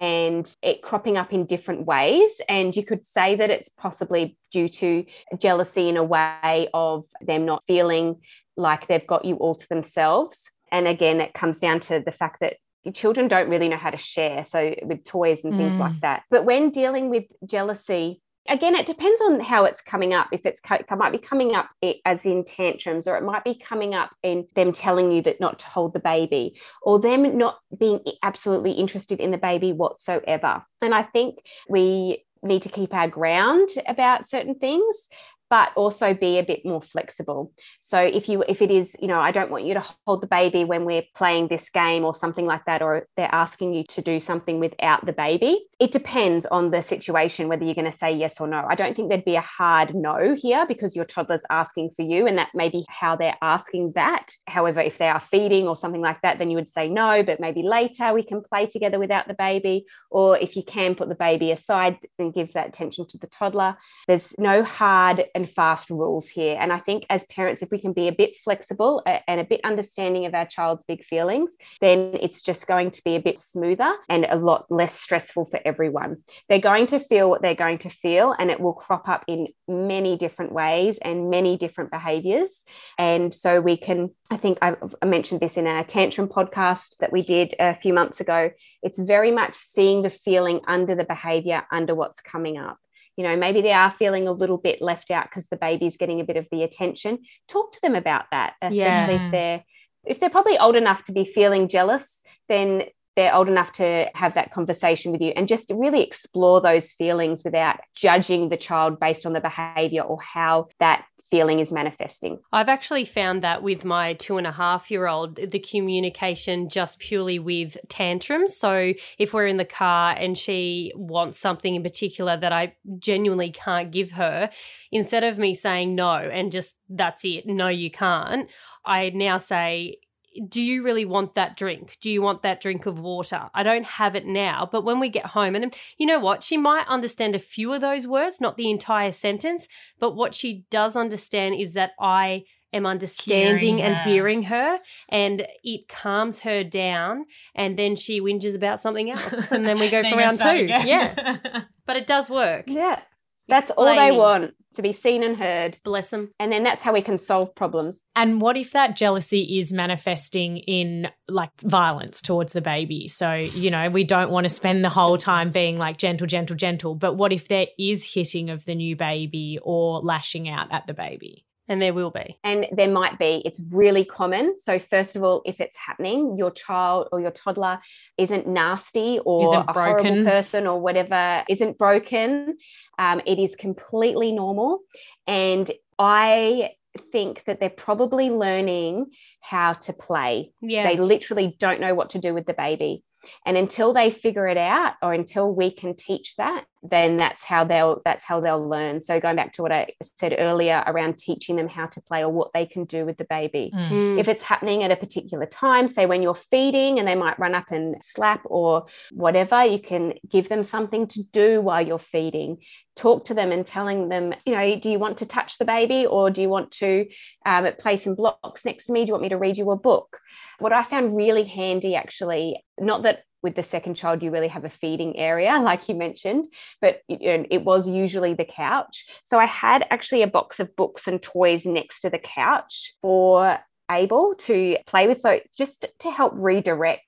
[0.00, 2.40] and it cropping up in different ways.
[2.48, 5.04] And you could say that it's possibly due to
[5.38, 8.16] jealousy in a way of them not feeling
[8.56, 10.50] like they've got you all to themselves.
[10.70, 12.56] And again, it comes down to the fact that
[12.94, 14.46] children don't really know how to share.
[14.46, 15.80] So, with toys and things mm.
[15.80, 16.22] like that.
[16.30, 20.28] But when dealing with jealousy, again it depends on how it's coming up.
[20.32, 21.70] If it's it might be coming up
[22.04, 25.58] as in tantrums or it might be coming up in them telling you that not
[25.60, 30.64] to hold the baby or them not being absolutely interested in the baby whatsoever.
[30.80, 31.38] And i think
[31.68, 35.08] we need to keep our ground about certain things
[35.52, 37.52] but also be a bit more flexible.
[37.82, 40.26] So if you if it is, you know, I don't want you to hold the
[40.26, 44.00] baby when we're playing this game or something like that, or they're asking you to
[44.00, 45.66] do something without the baby.
[45.78, 48.64] It depends on the situation whether you're going to say yes or no.
[48.66, 52.26] I don't think there'd be a hard no here because your toddler's asking for you,
[52.26, 54.32] and that may be how they're asking that.
[54.46, 57.40] However, if they are feeding or something like that, then you would say no, but
[57.40, 59.84] maybe later we can play together without the baby.
[60.10, 63.76] Or if you can put the baby aside and give that attention to the toddler,
[64.08, 66.56] there's no hard and fast rules here.
[66.58, 69.60] And I think as parents, if we can be a bit flexible and a bit
[69.64, 73.92] understanding of our child's big feelings, then it's just going to be a bit smoother
[74.08, 76.18] and a lot less stressful for everyone.
[76.48, 79.48] They're going to feel what they're going to feel, and it will crop up in
[79.68, 82.64] many different ways and many different behaviors.
[82.98, 87.22] And so we can, I think I, mentioned this in a tantrum podcast that we
[87.22, 88.50] did a few months ago.
[88.82, 92.78] It's very much seeing the feeling under the behavior, under what's coming up
[93.16, 96.20] you know maybe they are feeling a little bit left out because the baby's getting
[96.20, 99.26] a bit of the attention talk to them about that especially yeah.
[99.26, 99.64] if they're
[100.04, 102.82] if they're probably old enough to be feeling jealous then
[103.14, 107.42] they're old enough to have that conversation with you and just really explore those feelings
[107.44, 112.38] without judging the child based on the behavior or how that feeling is manifesting.
[112.52, 116.98] I've actually found that with my two and a half year old, the communication just
[116.98, 118.54] purely with tantrums.
[118.54, 123.50] So if we're in the car and she wants something in particular that I genuinely
[123.50, 124.50] can't give her,
[124.90, 128.50] instead of me saying no and just that's it, no, you can't,
[128.84, 130.00] I now say,
[130.48, 131.98] do you really want that drink?
[132.00, 133.50] Do you want that drink of water?
[133.54, 136.42] I don't have it now, but when we get home, and you know what?
[136.42, 139.68] She might understand a few of those words, not the entire sentence,
[139.98, 145.46] but what she does understand is that I am understanding hearing and hearing her and
[145.62, 150.02] it calms her down and then she whinges about something else and then we go
[150.10, 150.64] for round two.
[150.64, 151.36] Yeah.
[151.86, 152.64] but it does work.
[152.66, 153.00] Yeah.
[153.48, 153.98] That's Explaining.
[153.98, 155.78] all they want to be seen and heard.
[155.84, 156.30] Bless them.
[156.38, 158.00] And then that's how we can solve problems.
[158.16, 163.08] And what if that jealousy is manifesting in like violence towards the baby?
[163.08, 166.56] So, you know, we don't want to spend the whole time being like gentle, gentle,
[166.56, 166.94] gentle.
[166.94, 170.94] But what if there is hitting of the new baby or lashing out at the
[170.94, 171.44] baby?
[171.68, 172.38] And there will be.
[172.42, 173.40] And there might be.
[173.44, 174.56] It's really common.
[174.58, 177.80] So, first of all, if it's happening, your child or your toddler
[178.18, 180.06] isn't nasty or isn't a broken.
[180.06, 182.58] horrible person or whatever, isn't broken.
[182.98, 184.80] Um, it is completely normal.
[185.26, 186.70] And I
[187.12, 189.06] think that they're probably learning
[189.40, 190.52] how to play.
[190.60, 190.88] Yeah.
[190.88, 193.04] They literally don't know what to do with the baby.
[193.46, 197.64] And until they figure it out or until we can teach that, then that's how
[197.64, 199.02] they'll that's how they'll learn.
[199.02, 202.30] So going back to what I said earlier around teaching them how to play or
[202.30, 203.70] what they can do with the baby.
[203.72, 204.18] Mm.
[204.18, 207.54] If it's happening at a particular time, say when you're feeding and they might run
[207.54, 212.58] up and slap or whatever, you can give them something to do while you're feeding
[212.94, 216.06] talk to them and telling them, you know, do you want to touch the baby
[216.06, 217.06] or do you want to
[217.46, 219.00] um, play some blocks next to me?
[219.00, 220.18] Do you want me to read you a book?
[220.58, 224.64] What I found really handy, actually, not that with the second child you really have
[224.64, 226.46] a feeding area like you mentioned
[226.80, 231.22] but it was usually the couch so i had actually a box of books and
[231.22, 233.58] toys next to the couch for
[233.90, 237.02] Abel to play with so just to help redirect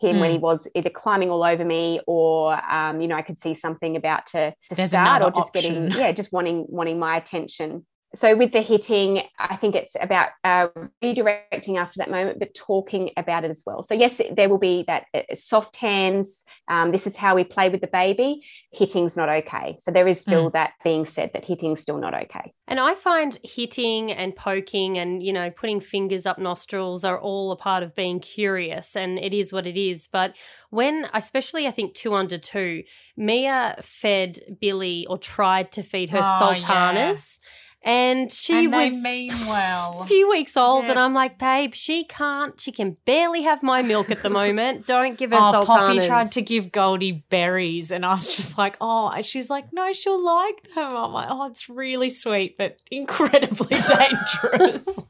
[0.00, 0.20] him mm.
[0.20, 0.42] when he hmm.
[0.42, 4.26] was either climbing all over me or um, you know I could see something about
[4.28, 5.86] to, to start or just option.
[5.86, 10.28] getting yeah just wanting wanting my attention so with the hitting i think it's about
[10.44, 10.68] uh,
[11.02, 13.82] redirecting after that moment but talking about it as well.
[13.82, 17.68] So yes there will be that uh, soft hands um, this is how we play
[17.68, 18.42] with the baby
[18.72, 19.78] hitting's not okay.
[19.80, 20.52] So there is still mm.
[20.52, 22.52] that being said that hitting's still not okay.
[22.66, 27.52] And i find hitting and poking and you know putting fingers up nostrils are all
[27.52, 30.08] a part of being curious and it is what it is.
[30.08, 30.34] But
[30.70, 32.82] when especially i think two under two
[33.16, 37.38] mia fed billy or tried to feed her oh, sultanas.
[37.42, 37.50] yeah
[37.84, 40.00] and she and was mean well.
[40.00, 40.92] a few weeks old, yeah.
[40.92, 44.86] and I'm like, babe, she can't, she can barely have my milk at the moment.
[44.86, 45.96] Don't give oh, her oh, sultanas.
[45.96, 49.92] Poppy tried to give Goldie berries, and I was just like, oh, she's like, no,
[49.92, 50.96] she'll like them.
[50.96, 55.00] I'm like, oh, it's really sweet, but incredibly dangerous.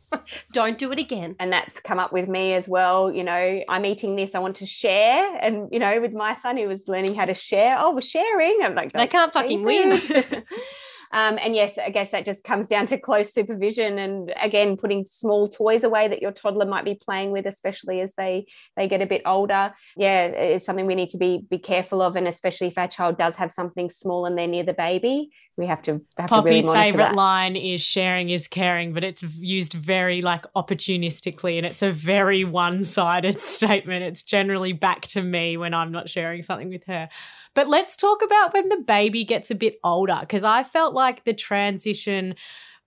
[0.52, 1.36] Don't do it again.
[1.38, 3.12] And that's come up with me as well.
[3.12, 6.56] You know, I'm eating this, I want to share, and you know, with my son
[6.56, 8.58] who was learning how to share, oh, we're sharing.
[8.62, 10.00] I'm like, they can't fucking win.
[11.14, 15.04] Um, and yes, I guess that just comes down to close supervision and again putting
[15.04, 18.46] small toys away that your toddler might be playing with, especially as they
[18.76, 19.72] they get a bit older.
[19.96, 23.16] Yeah, it's something we need to be be careful of, and especially if our child
[23.16, 26.00] does have something small and they're near the baby, we have to.
[26.18, 27.14] Have Poppy's to really favorite that.
[27.14, 32.42] line is "sharing is caring," but it's used very like opportunistically, and it's a very
[32.42, 34.02] one sided statement.
[34.02, 37.08] It's generally back to me when I'm not sharing something with her.
[37.54, 41.24] But let's talk about when the baby gets a bit older because I felt like
[41.24, 42.34] the transition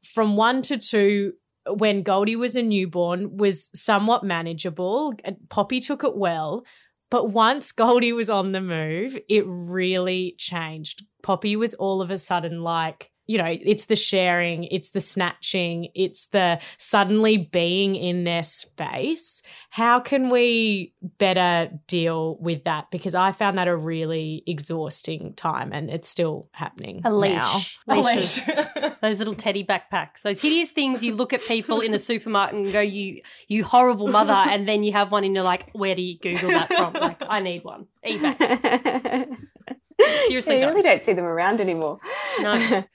[0.03, 1.34] from one to two
[1.70, 5.13] when Goldie was a newborn was somewhat manageable.
[5.49, 6.65] Poppy took it well.
[7.09, 11.05] But once Goldie was on the move, it really changed.
[11.24, 15.89] Poppy was all of a sudden like you know, it's the sharing, it's the snatching,
[15.93, 19.43] it's the suddenly being in their space.
[19.69, 22.89] How can we better deal with that?
[22.89, 27.01] Because I found that a really exhausting time and it's still happening.
[27.03, 27.36] A leash.
[27.36, 27.61] Now.
[27.89, 28.39] A leash.
[29.01, 32.71] those little teddy backpacks, those hideous things you look at people in the supermarket and
[32.71, 34.34] go, you, you horrible mother.
[34.34, 36.93] And then you have one and you're like, where do you Google that from?
[36.93, 37.88] Like, I need one.
[38.05, 39.38] eBay.
[40.28, 42.00] Seriously, yeah, you really don't see them around anymore.
[42.39, 42.84] No.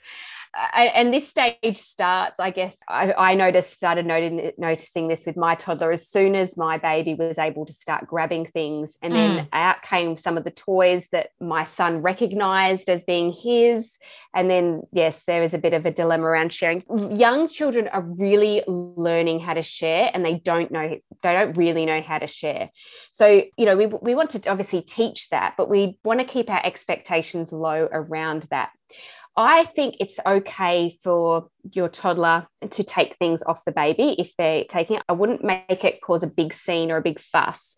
[0.55, 5.55] and this stage starts, I guess, I, I noticed, started noting, noticing this with my
[5.55, 8.97] toddler as soon as my baby was able to start grabbing things.
[9.01, 9.49] And then mm.
[9.53, 13.97] out came some of the toys that my son recognized as being his.
[14.35, 16.83] And then, yes, there was a bit of a dilemma around sharing.
[17.11, 21.87] Young children are really learning how to share and they don't know, they don't really
[21.87, 22.71] know how to share.
[23.13, 26.51] So, you know, we, we want to obviously teach that, but we want to keep
[26.51, 28.71] our expectations low around that.
[29.37, 34.65] I think it's okay for your toddler to take things off the baby if they're
[34.65, 35.03] taking it.
[35.09, 37.75] I wouldn't make it cause a big scene or a big fuss.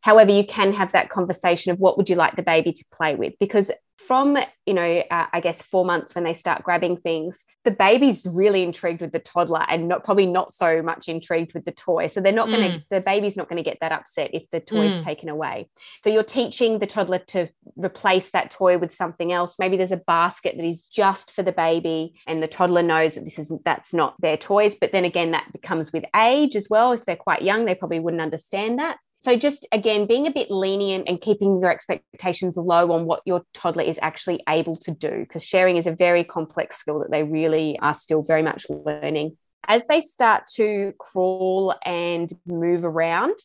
[0.00, 3.16] However, you can have that conversation of what would you like the baby to play
[3.16, 3.70] with because
[4.06, 4.36] from
[4.66, 8.62] you know uh, i guess four months when they start grabbing things the baby's really
[8.62, 12.08] intrigued with the toddler and not probably not so much intrigued with the toy.
[12.08, 12.52] So they're not mm.
[12.52, 15.04] going to the baby's not going to get that upset if the toy is mm.
[15.04, 15.68] taken away.
[16.02, 19.56] So you're teaching the toddler to replace that toy with something else.
[19.58, 23.24] Maybe there's a basket that is just for the baby and the toddler knows that
[23.24, 24.76] this is that's not their toys.
[24.80, 26.92] But then again that becomes with age as well.
[26.92, 30.50] If they're quite young they probably wouldn't understand that so, just again, being a bit
[30.50, 35.20] lenient and keeping your expectations low on what your toddler is actually able to do,
[35.20, 39.36] because sharing is a very complex skill that they really are still very much learning.
[39.68, 43.36] As they start to crawl and move around,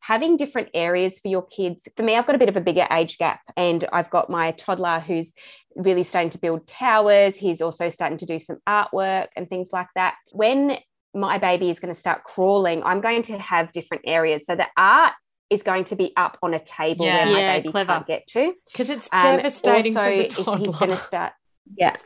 [0.00, 1.86] having different areas for your kids.
[1.98, 4.52] For me, I've got a bit of a bigger age gap, and I've got my
[4.52, 5.34] toddler who's
[5.74, 7.36] really starting to build towers.
[7.36, 10.14] He's also starting to do some artwork and things like that.
[10.32, 10.78] When
[11.12, 14.46] my baby is going to start crawling, I'm going to have different areas.
[14.46, 15.12] So the art
[15.50, 17.24] is going to be up on a table yeah.
[17.24, 17.92] where my yeah, baby clever.
[17.92, 18.54] can't get to.
[18.72, 20.54] Because it's um, devastating also, for the toddler.
[20.54, 21.32] If he's going to start,
[21.76, 21.96] yeah.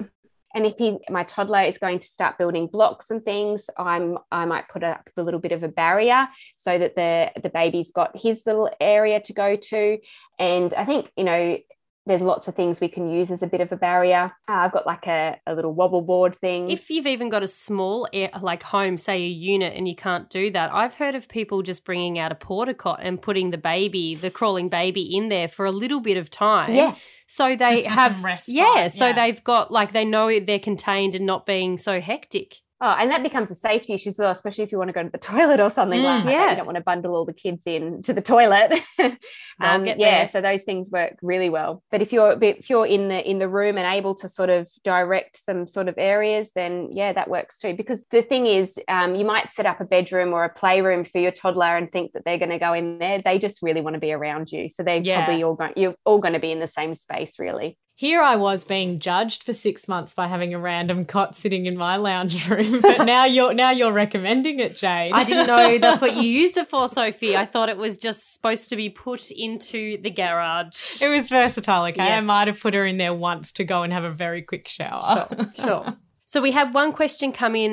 [0.52, 4.46] And if he, my toddler is going to start building blocks and things, I'm I
[4.46, 8.20] might put up a little bit of a barrier so that the the baby's got
[8.20, 9.98] his little area to go to.
[10.38, 11.58] And I think you know
[12.06, 14.32] there's lots of things we can use as a bit of a barrier.
[14.48, 16.70] Uh, I've got like a, a little wobble board thing.
[16.70, 18.08] If you've even got a small
[18.40, 21.84] like home, say a unit, and you can't do that, I've heard of people just
[21.84, 25.66] bringing out a porta cot and putting the baby, the crawling baby, in there for
[25.66, 26.74] a little bit of time.
[26.74, 26.94] Yeah.
[27.26, 28.48] So they have, rest.
[28.48, 28.88] yeah.
[28.88, 32.56] So they've got like they know they're contained and not being so hectic.
[32.82, 35.02] Oh, and that becomes a safety issue as well, especially if you want to go
[35.02, 36.32] to the toilet or something mm, like that.
[36.32, 36.50] Yeah.
[36.50, 38.72] You don't want to bundle all the kids in to the toilet.
[38.98, 40.30] um, yeah, there.
[40.32, 41.82] so those things work really well.
[41.90, 44.66] But if you're if you're in the in the room and able to sort of
[44.82, 47.74] direct some sort of areas, then yeah, that works too.
[47.74, 51.18] Because the thing is, um, you might set up a bedroom or a playroom for
[51.18, 53.20] your toddler and think that they're going to go in there.
[53.22, 55.24] They just really want to be around you, so they're yeah.
[55.24, 55.74] probably all going.
[55.76, 59.42] You're all going to be in the same space, really here I was being judged
[59.42, 63.26] for six months by having a random cot sitting in my lounge room, but now
[63.26, 65.12] you're now you're recommending it, Jade.
[65.12, 67.36] I didn't know that's what you used it for, Sophie.
[67.36, 71.02] I thought it was just supposed to be put into the garage.
[71.02, 71.84] It was versatile.
[71.88, 72.16] Okay, yes.
[72.16, 74.66] I might have put her in there once to go and have a very quick
[74.66, 75.26] shower.
[75.28, 75.96] Sure, sure.
[76.30, 77.72] So we had one question come in.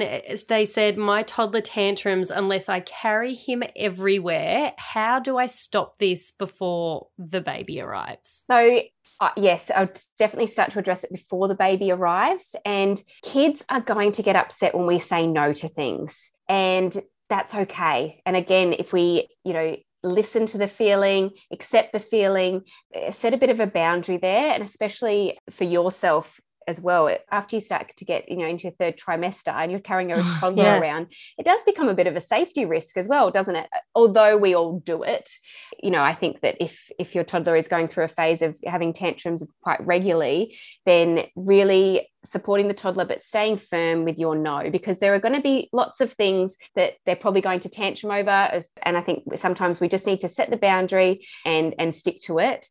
[0.49, 4.73] They said, My toddler tantrums unless I carry him everywhere.
[4.79, 8.41] How do I stop this before the baby arrives?
[8.45, 8.81] So,
[9.19, 12.55] uh, yes, I'll definitely start to address it before the baby arrives.
[12.65, 16.17] And kids are going to get upset when we say no to things.
[16.49, 16.99] And
[17.29, 18.23] that's okay.
[18.25, 22.61] And again, if we, you know, listen to the feeling, accept the feeling,
[22.95, 24.51] eh, set a bit of a boundary there.
[24.51, 28.73] And especially for yourself, as well after you start to get you know into your
[28.73, 30.79] third trimester and you're carrying a toddler yeah.
[30.79, 31.07] around
[31.37, 34.53] it does become a bit of a safety risk as well doesn't it although we
[34.53, 35.29] all do it
[35.81, 38.55] you know i think that if if your toddler is going through a phase of
[38.65, 44.69] having tantrums quite regularly then really supporting the toddler but staying firm with your no
[44.69, 48.11] because there are going to be lots of things that they're probably going to tantrum
[48.11, 51.95] over as, and i think sometimes we just need to set the boundary and and
[51.95, 52.67] stick to it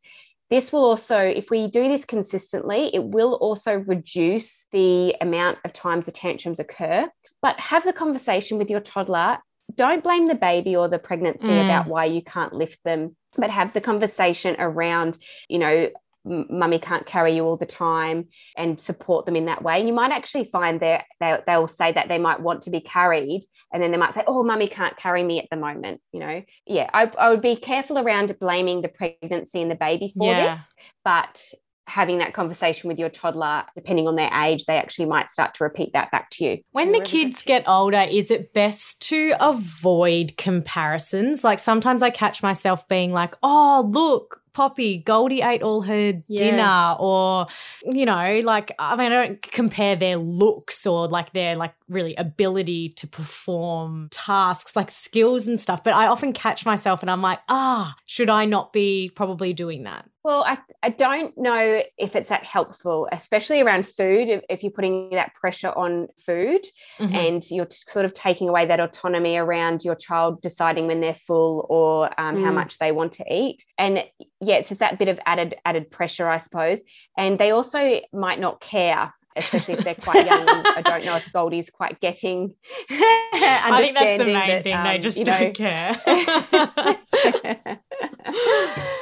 [0.51, 5.73] this will also, if we do this consistently, it will also reduce the amount of
[5.73, 7.09] times the tantrums occur.
[7.43, 9.39] But have the conversation with your toddler.
[9.75, 11.65] Don't blame the baby or the pregnancy mm.
[11.65, 15.19] about why you can't lift them, but have the conversation around,
[15.49, 15.91] you know,
[16.27, 19.79] mummy can't carry you all the time and support them in that way.
[19.79, 22.81] And you might actually find that they, they'll say that they might want to be
[22.81, 23.47] carried.
[23.73, 26.01] And then they might say, oh, mummy can't carry me at the moment.
[26.13, 30.13] You know, yeah, I, I would be careful around blaming the pregnancy and the baby
[30.17, 30.57] for yeah.
[30.57, 30.75] this.
[31.05, 31.41] But
[31.89, 35.65] having that conversation with your toddler, depending on their age, they actually might start to
[35.65, 36.59] repeat that back to you.
[36.73, 41.45] When the kids get older, is it best to avoid comparisons?
[41.45, 46.39] Like sometimes I catch myself being like, oh, look, Poppy, Goldie ate all her yeah.
[46.39, 47.47] dinner, or,
[47.85, 52.15] you know, like, I mean, I don't compare their looks or like their like really
[52.15, 57.21] ability to perform tasks, like skills and stuff, but I often catch myself and I'm
[57.21, 60.09] like, ah, should I not be probably doing that?
[60.27, 64.29] Well, I, I don't know if it's that helpful, especially around food.
[64.29, 66.63] If, if you're putting that pressure on food
[66.99, 67.15] mm-hmm.
[67.15, 71.65] and you're sort of taking away that autonomy around your child deciding when they're full
[71.71, 72.45] or um, mm.
[72.45, 73.65] how much they want to eat.
[73.79, 74.03] And
[74.41, 76.81] yeah, it's just that bit of added added pressure, I suppose.
[77.17, 80.47] And they also might not care especially if they're quite young.
[80.49, 82.55] I don't know if Goldie's quite getting.
[82.91, 84.75] I think that's the main that, thing.
[84.75, 85.95] Um, they just don't know, care.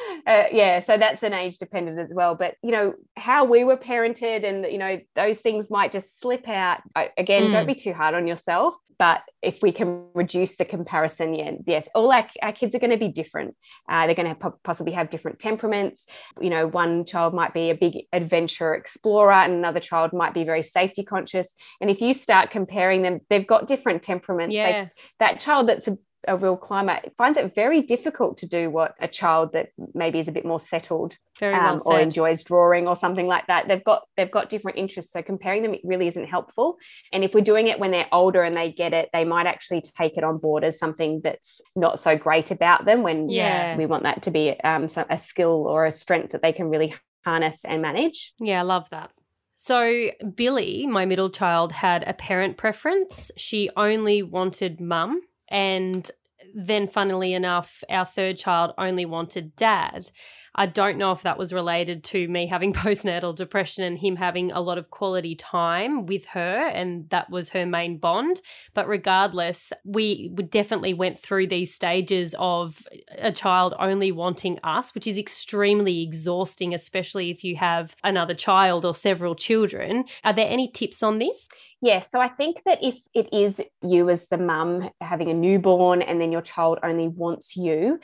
[0.27, 2.35] uh, yeah, so that's an age dependent as well.
[2.35, 6.49] But you know how we were parented, and you know those things might just slip
[6.49, 6.81] out.
[7.19, 7.53] Again, mm.
[7.53, 8.75] don't be too hard on yourself.
[8.99, 12.91] But if we can reduce the comparison, yeah, yes, all our, our kids are going
[12.91, 13.57] to be different.
[13.89, 16.05] Uh, they're going to have, possibly have different temperaments.
[16.41, 20.45] You know, one child might be a big adventure explorer, and another child might be
[20.45, 21.51] very safety conscious.
[21.81, 24.55] And if you start comparing them, they've got different temperaments.
[24.55, 24.89] Yeah.
[25.19, 25.99] that child that's a
[26.29, 30.29] a real climber finds it very difficult to do what a child that maybe is
[30.29, 33.69] a bit more settled very um, or enjoys drawing or something like that.
[33.69, 36.77] They've got they've got different interests so comparing them really isn't helpful.
[37.13, 39.83] And if we're doing it when they're older and they get it they might actually
[39.97, 43.77] take it on board as something that's not so great about them when yeah.
[43.77, 46.95] we want that to be um, a skill or a strength that they can really
[47.25, 48.33] harness and manage.
[48.39, 49.11] Yeah i love that.
[49.57, 53.31] So, Billy, my middle child, had a parent preference.
[53.37, 55.23] She only wanted mum
[55.55, 56.11] and
[56.55, 60.11] then, funnily enough, our third child only wanted dad.
[60.55, 64.53] I don't know if that was related to me having postnatal depression and him having
[64.53, 68.41] a lot of quality time with her, and that was her main bond.
[68.73, 72.87] But regardless, we definitely went through these stages of
[73.19, 78.85] a child only wanting us, which is extremely exhausting, especially if you have another child
[78.85, 80.05] or several children.
[80.23, 81.49] Are there any tips on this?
[81.85, 82.11] Yes.
[82.11, 86.19] So I think that if it is you as the mum having a newborn and
[86.19, 88.01] then your child only wants you,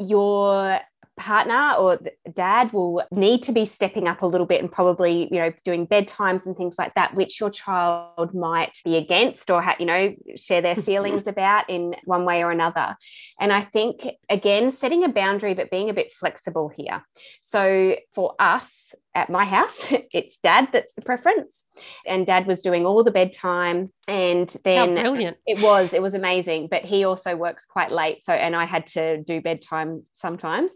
[0.00, 0.80] your
[1.20, 2.00] partner or
[2.34, 5.86] dad will need to be stepping up a little bit and probably you know doing
[5.86, 10.14] bedtimes and things like that which your child might be against or ha- you know
[10.36, 12.96] share their feelings about in one way or another.
[13.38, 17.04] And i think again setting a boundary but being a bit flexible here.
[17.42, 19.76] So for us at my house.
[20.12, 21.60] It's dad that's the preference.
[22.06, 25.36] And dad was doing all the bedtime and then How brilliant.
[25.46, 26.68] it was it was amazing.
[26.70, 28.24] But he also works quite late.
[28.24, 30.72] So and i had to do bedtime sometimes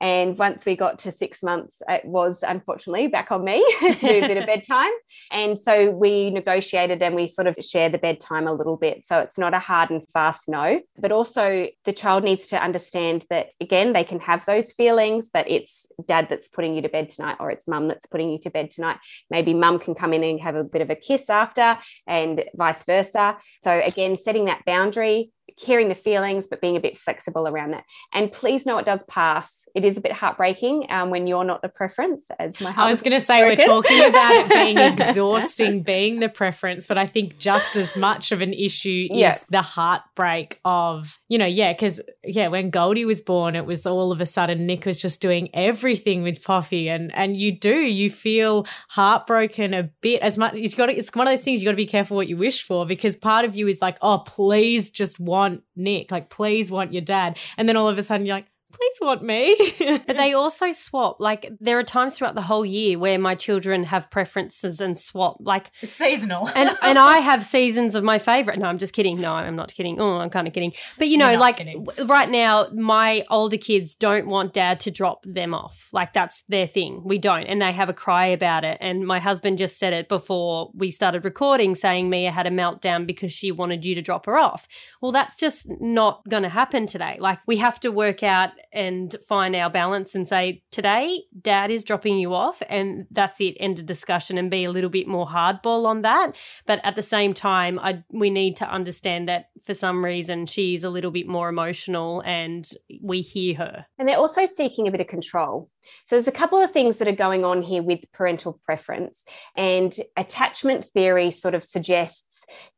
[0.00, 4.08] and once we got to six months, it was unfortunately back on me to do
[4.08, 4.90] a bit of bedtime.
[5.30, 9.04] And so we negotiated and we sort of share the bedtime a little bit.
[9.06, 13.26] So it's not a hard and fast no, but also the child needs to understand
[13.28, 17.10] that, again, they can have those feelings, but it's dad that's putting you to bed
[17.10, 18.96] tonight or it's mum that's putting you to bed tonight.
[19.28, 21.76] Maybe mum can come in and have a bit of a kiss after
[22.06, 23.36] and vice versa.
[23.62, 25.30] So again, setting that boundary
[25.60, 27.84] hearing the feelings, but being a bit flexible around that.
[28.12, 29.68] And please know it does pass.
[29.74, 33.02] It is a bit heartbreaking um, when you're not the preference, as my I was
[33.02, 37.38] going to say, we're talking about it being exhausting being the preference, but I think
[37.38, 39.38] just as much of an issue is yeah.
[39.50, 44.12] the heartbreak of, you know, yeah, because, yeah, when Goldie was born, it was all
[44.12, 46.88] of a sudden Nick was just doing everything with Poppy.
[46.88, 50.54] And, and you do, you feel heartbroken a bit as much.
[50.54, 52.62] You've got it's one of those things you got to be careful what you wish
[52.62, 56.70] for because part of you is like, oh, please just want want Nick, like please
[56.70, 57.38] want your dad.
[57.56, 59.56] And then all of a sudden you're like, please want me.
[60.06, 61.20] but they also swap.
[61.20, 65.36] Like there are times throughout the whole year where my children have preferences and swap.
[65.40, 66.48] Like it's seasonal.
[66.54, 68.58] and and I have seasons of my favorite.
[68.58, 69.20] No, I'm just kidding.
[69.20, 70.00] No, I'm not kidding.
[70.00, 70.72] Oh, I'm kind of kidding.
[70.98, 71.86] But you know, like kidding.
[72.04, 75.88] right now, my older kids don't want dad to drop them off.
[75.92, 77.02] Like that's their thing.
[77.04, 78.78] We don't, and they have a cry about it.
[78.80, 83.06] And my husband just said it before we started recording, saying Mia had a meltdown
[83.06, 84.68] because she wanted you to drop her off.
[85.00, 87.16] Well, that's just not going to happen today.
[87.18, 91.84] Like we have to work out and find our balance and say, today, dad is
[91.84, 95.26] dropping you off, and that's it, end of discussion, and be a little bit more
[95.26, 96.36] hardball on that.
[96.66, 100.84] But at the same time, I, we need to understand that for some reason she's
[100.84, 102.68] a little bit more emotional and
[103.02, 103.86] we hear her.
[103.98, 105.70] And they're also seeking a bit of control.
[106.06, 109.24] So there's a couple of things that are going on here with parental preference.
[109.56, 112.29] And attachment theory sort of suggests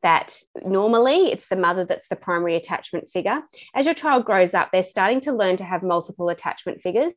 [0.03, 3.43] that normally it's the mother that's the primary attachment figure.
[3.75, 7.12] As your child grows up, they're starting to learn to have multiple attachment figures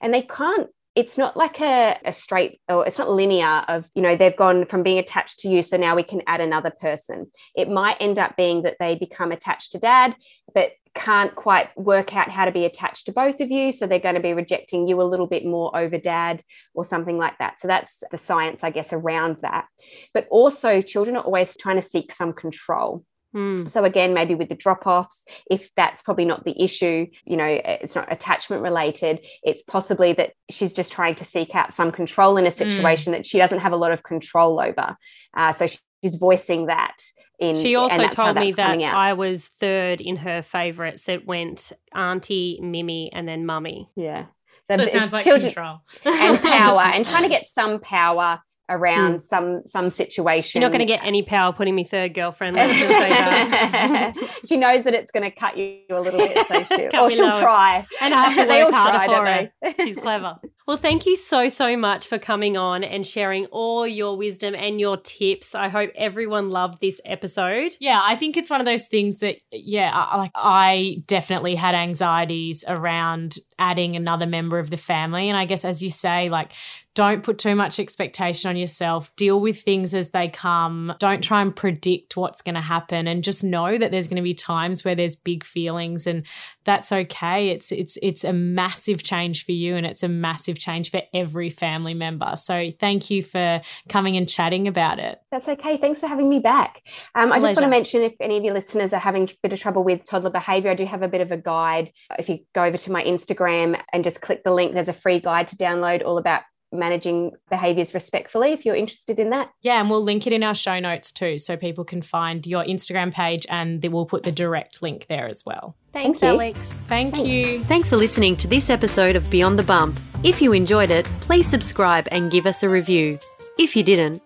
[0.00, 4.02] and they can't it's not like a, a straight or it's not linear of you
[4.02, 7.30] know they've gone from being attached to you so now we can add another person.
[7.54, 10.14] It might end up being that they become attached to dad
[10.54, 13.98] but can't quite work out how to be attached to both of you so they're
[13.98, 16.42] going to be rejecting you a little bit more over dad
[16.74, 17.58] or something like that.
[17.60, 19.66] So that's the science i guess around that.
[20.12, 23.04] But also children are always trying to seek some control
[23.34, 23.70] Mm.
[23.70, 27.94] So again, maybe with the drop-offs, if that's probably not the issue, you know, it's
[27.94, 29.20] not attachment related.
[29.42, 33.16] It's possibly that she's just trying to seek out some control in a situation mm.
[33.16, 34.96] that she doesn't have a lot of control over.
[35.34, 35.66] Uh, so
[36.02, 36.96] she's voicing that.
[37.38, 41.08] In, she also told me that I was third in her favourites.
[41.08, 43.90] It went Auntie, Mimi, and then Mummy.
[43.96, 44.26] Yeah.
[44.70, 48.40] So, so it sounds like control and power, and trying to get some power
[48.72, 49.22] around mm.
[49.22, 50.60] some some situation.
[50.60, 52.56] You're not going to get any power putting me third girlfriend.
[54.46, 57.26] she knows that it's going to cut you a little bit, so she, or she'll
[57.26, 57.40] lower.
[57.40, 57.86] try.
[58.00, 59.74] And I have to work harder for her.
[59.84, 60.36] She's clever.
[60.66, 64.80] Well, thank you so so much for coming on and sharing all your wisdom and
[64.80, 65.54] your tips.
[65.54, 67.76] I hope everyone loved this episode.
[67.80, 71.74] Yeah, I think it's one of those things that yeah, I, like I definitely had
[71.74, 76.52] anxieties around adding another member of the family and I guess as you say like
[76.94, 79.14] don't put too much expectation on yourself.
[79.16, 80.94] Deal with things as they come.
[80.98, 84.22] Don't try and predict what's going to happen and just know that there's going to
[84.22, 86.26] be times where there's big feelings and
[86.64, 87.48] that's okay.
[87.48, 91.50] It's it's it's a massive change for you and it's a massive change for every
[91.50, 92.36] family member.
[92.36, 95.18] So thank you for coming and chatting about it.
[95.30, 95.78] That's okay.
[95.78, 96.82] Thanks for having me back.
[97.14, 99.52] Um, I just want to mention if any of your listeners are having a bit
[99.52, 101.92] of trouble with toddler behavior, I do have a bit of a guide.
[102.18, 105.20] If you go over to my Instagram and just click the link, there's a free
[105.20, 106.42] guide to download all about
[106.72, 109.50] managing behaviors respectfully if you're interested in that.
[109.60, 112.64] Yeah, and we'll link it in our show notes too so people can find your
[112.64, 115.76] Instagram page and we'll put the direct link there as well.
[115.92, 116.58] Thanks, Thank Alex.
[116.88, 117.28] Thank Thanks.
[117.28, 117.64] you.
[117.64, 120.00] Thanks for listening to this episode of Beyond the Bump.
[120.22, 123.18] If you enjoyed it, please subscribe and give us a review.
[123.58, 124.22] If you didn't,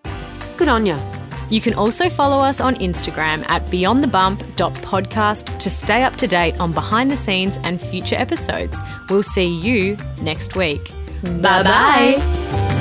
[0.57, 0.97] good on you.
[1.49, 6.73] You can also follow us on Instagram at beyondthebump.podcast to stay up to date on
[6.73, 8.79] behind the scenes and future episodes.
[9.09, 10.91] We'll see you next week.
[11.23, 12.76] Bye bye.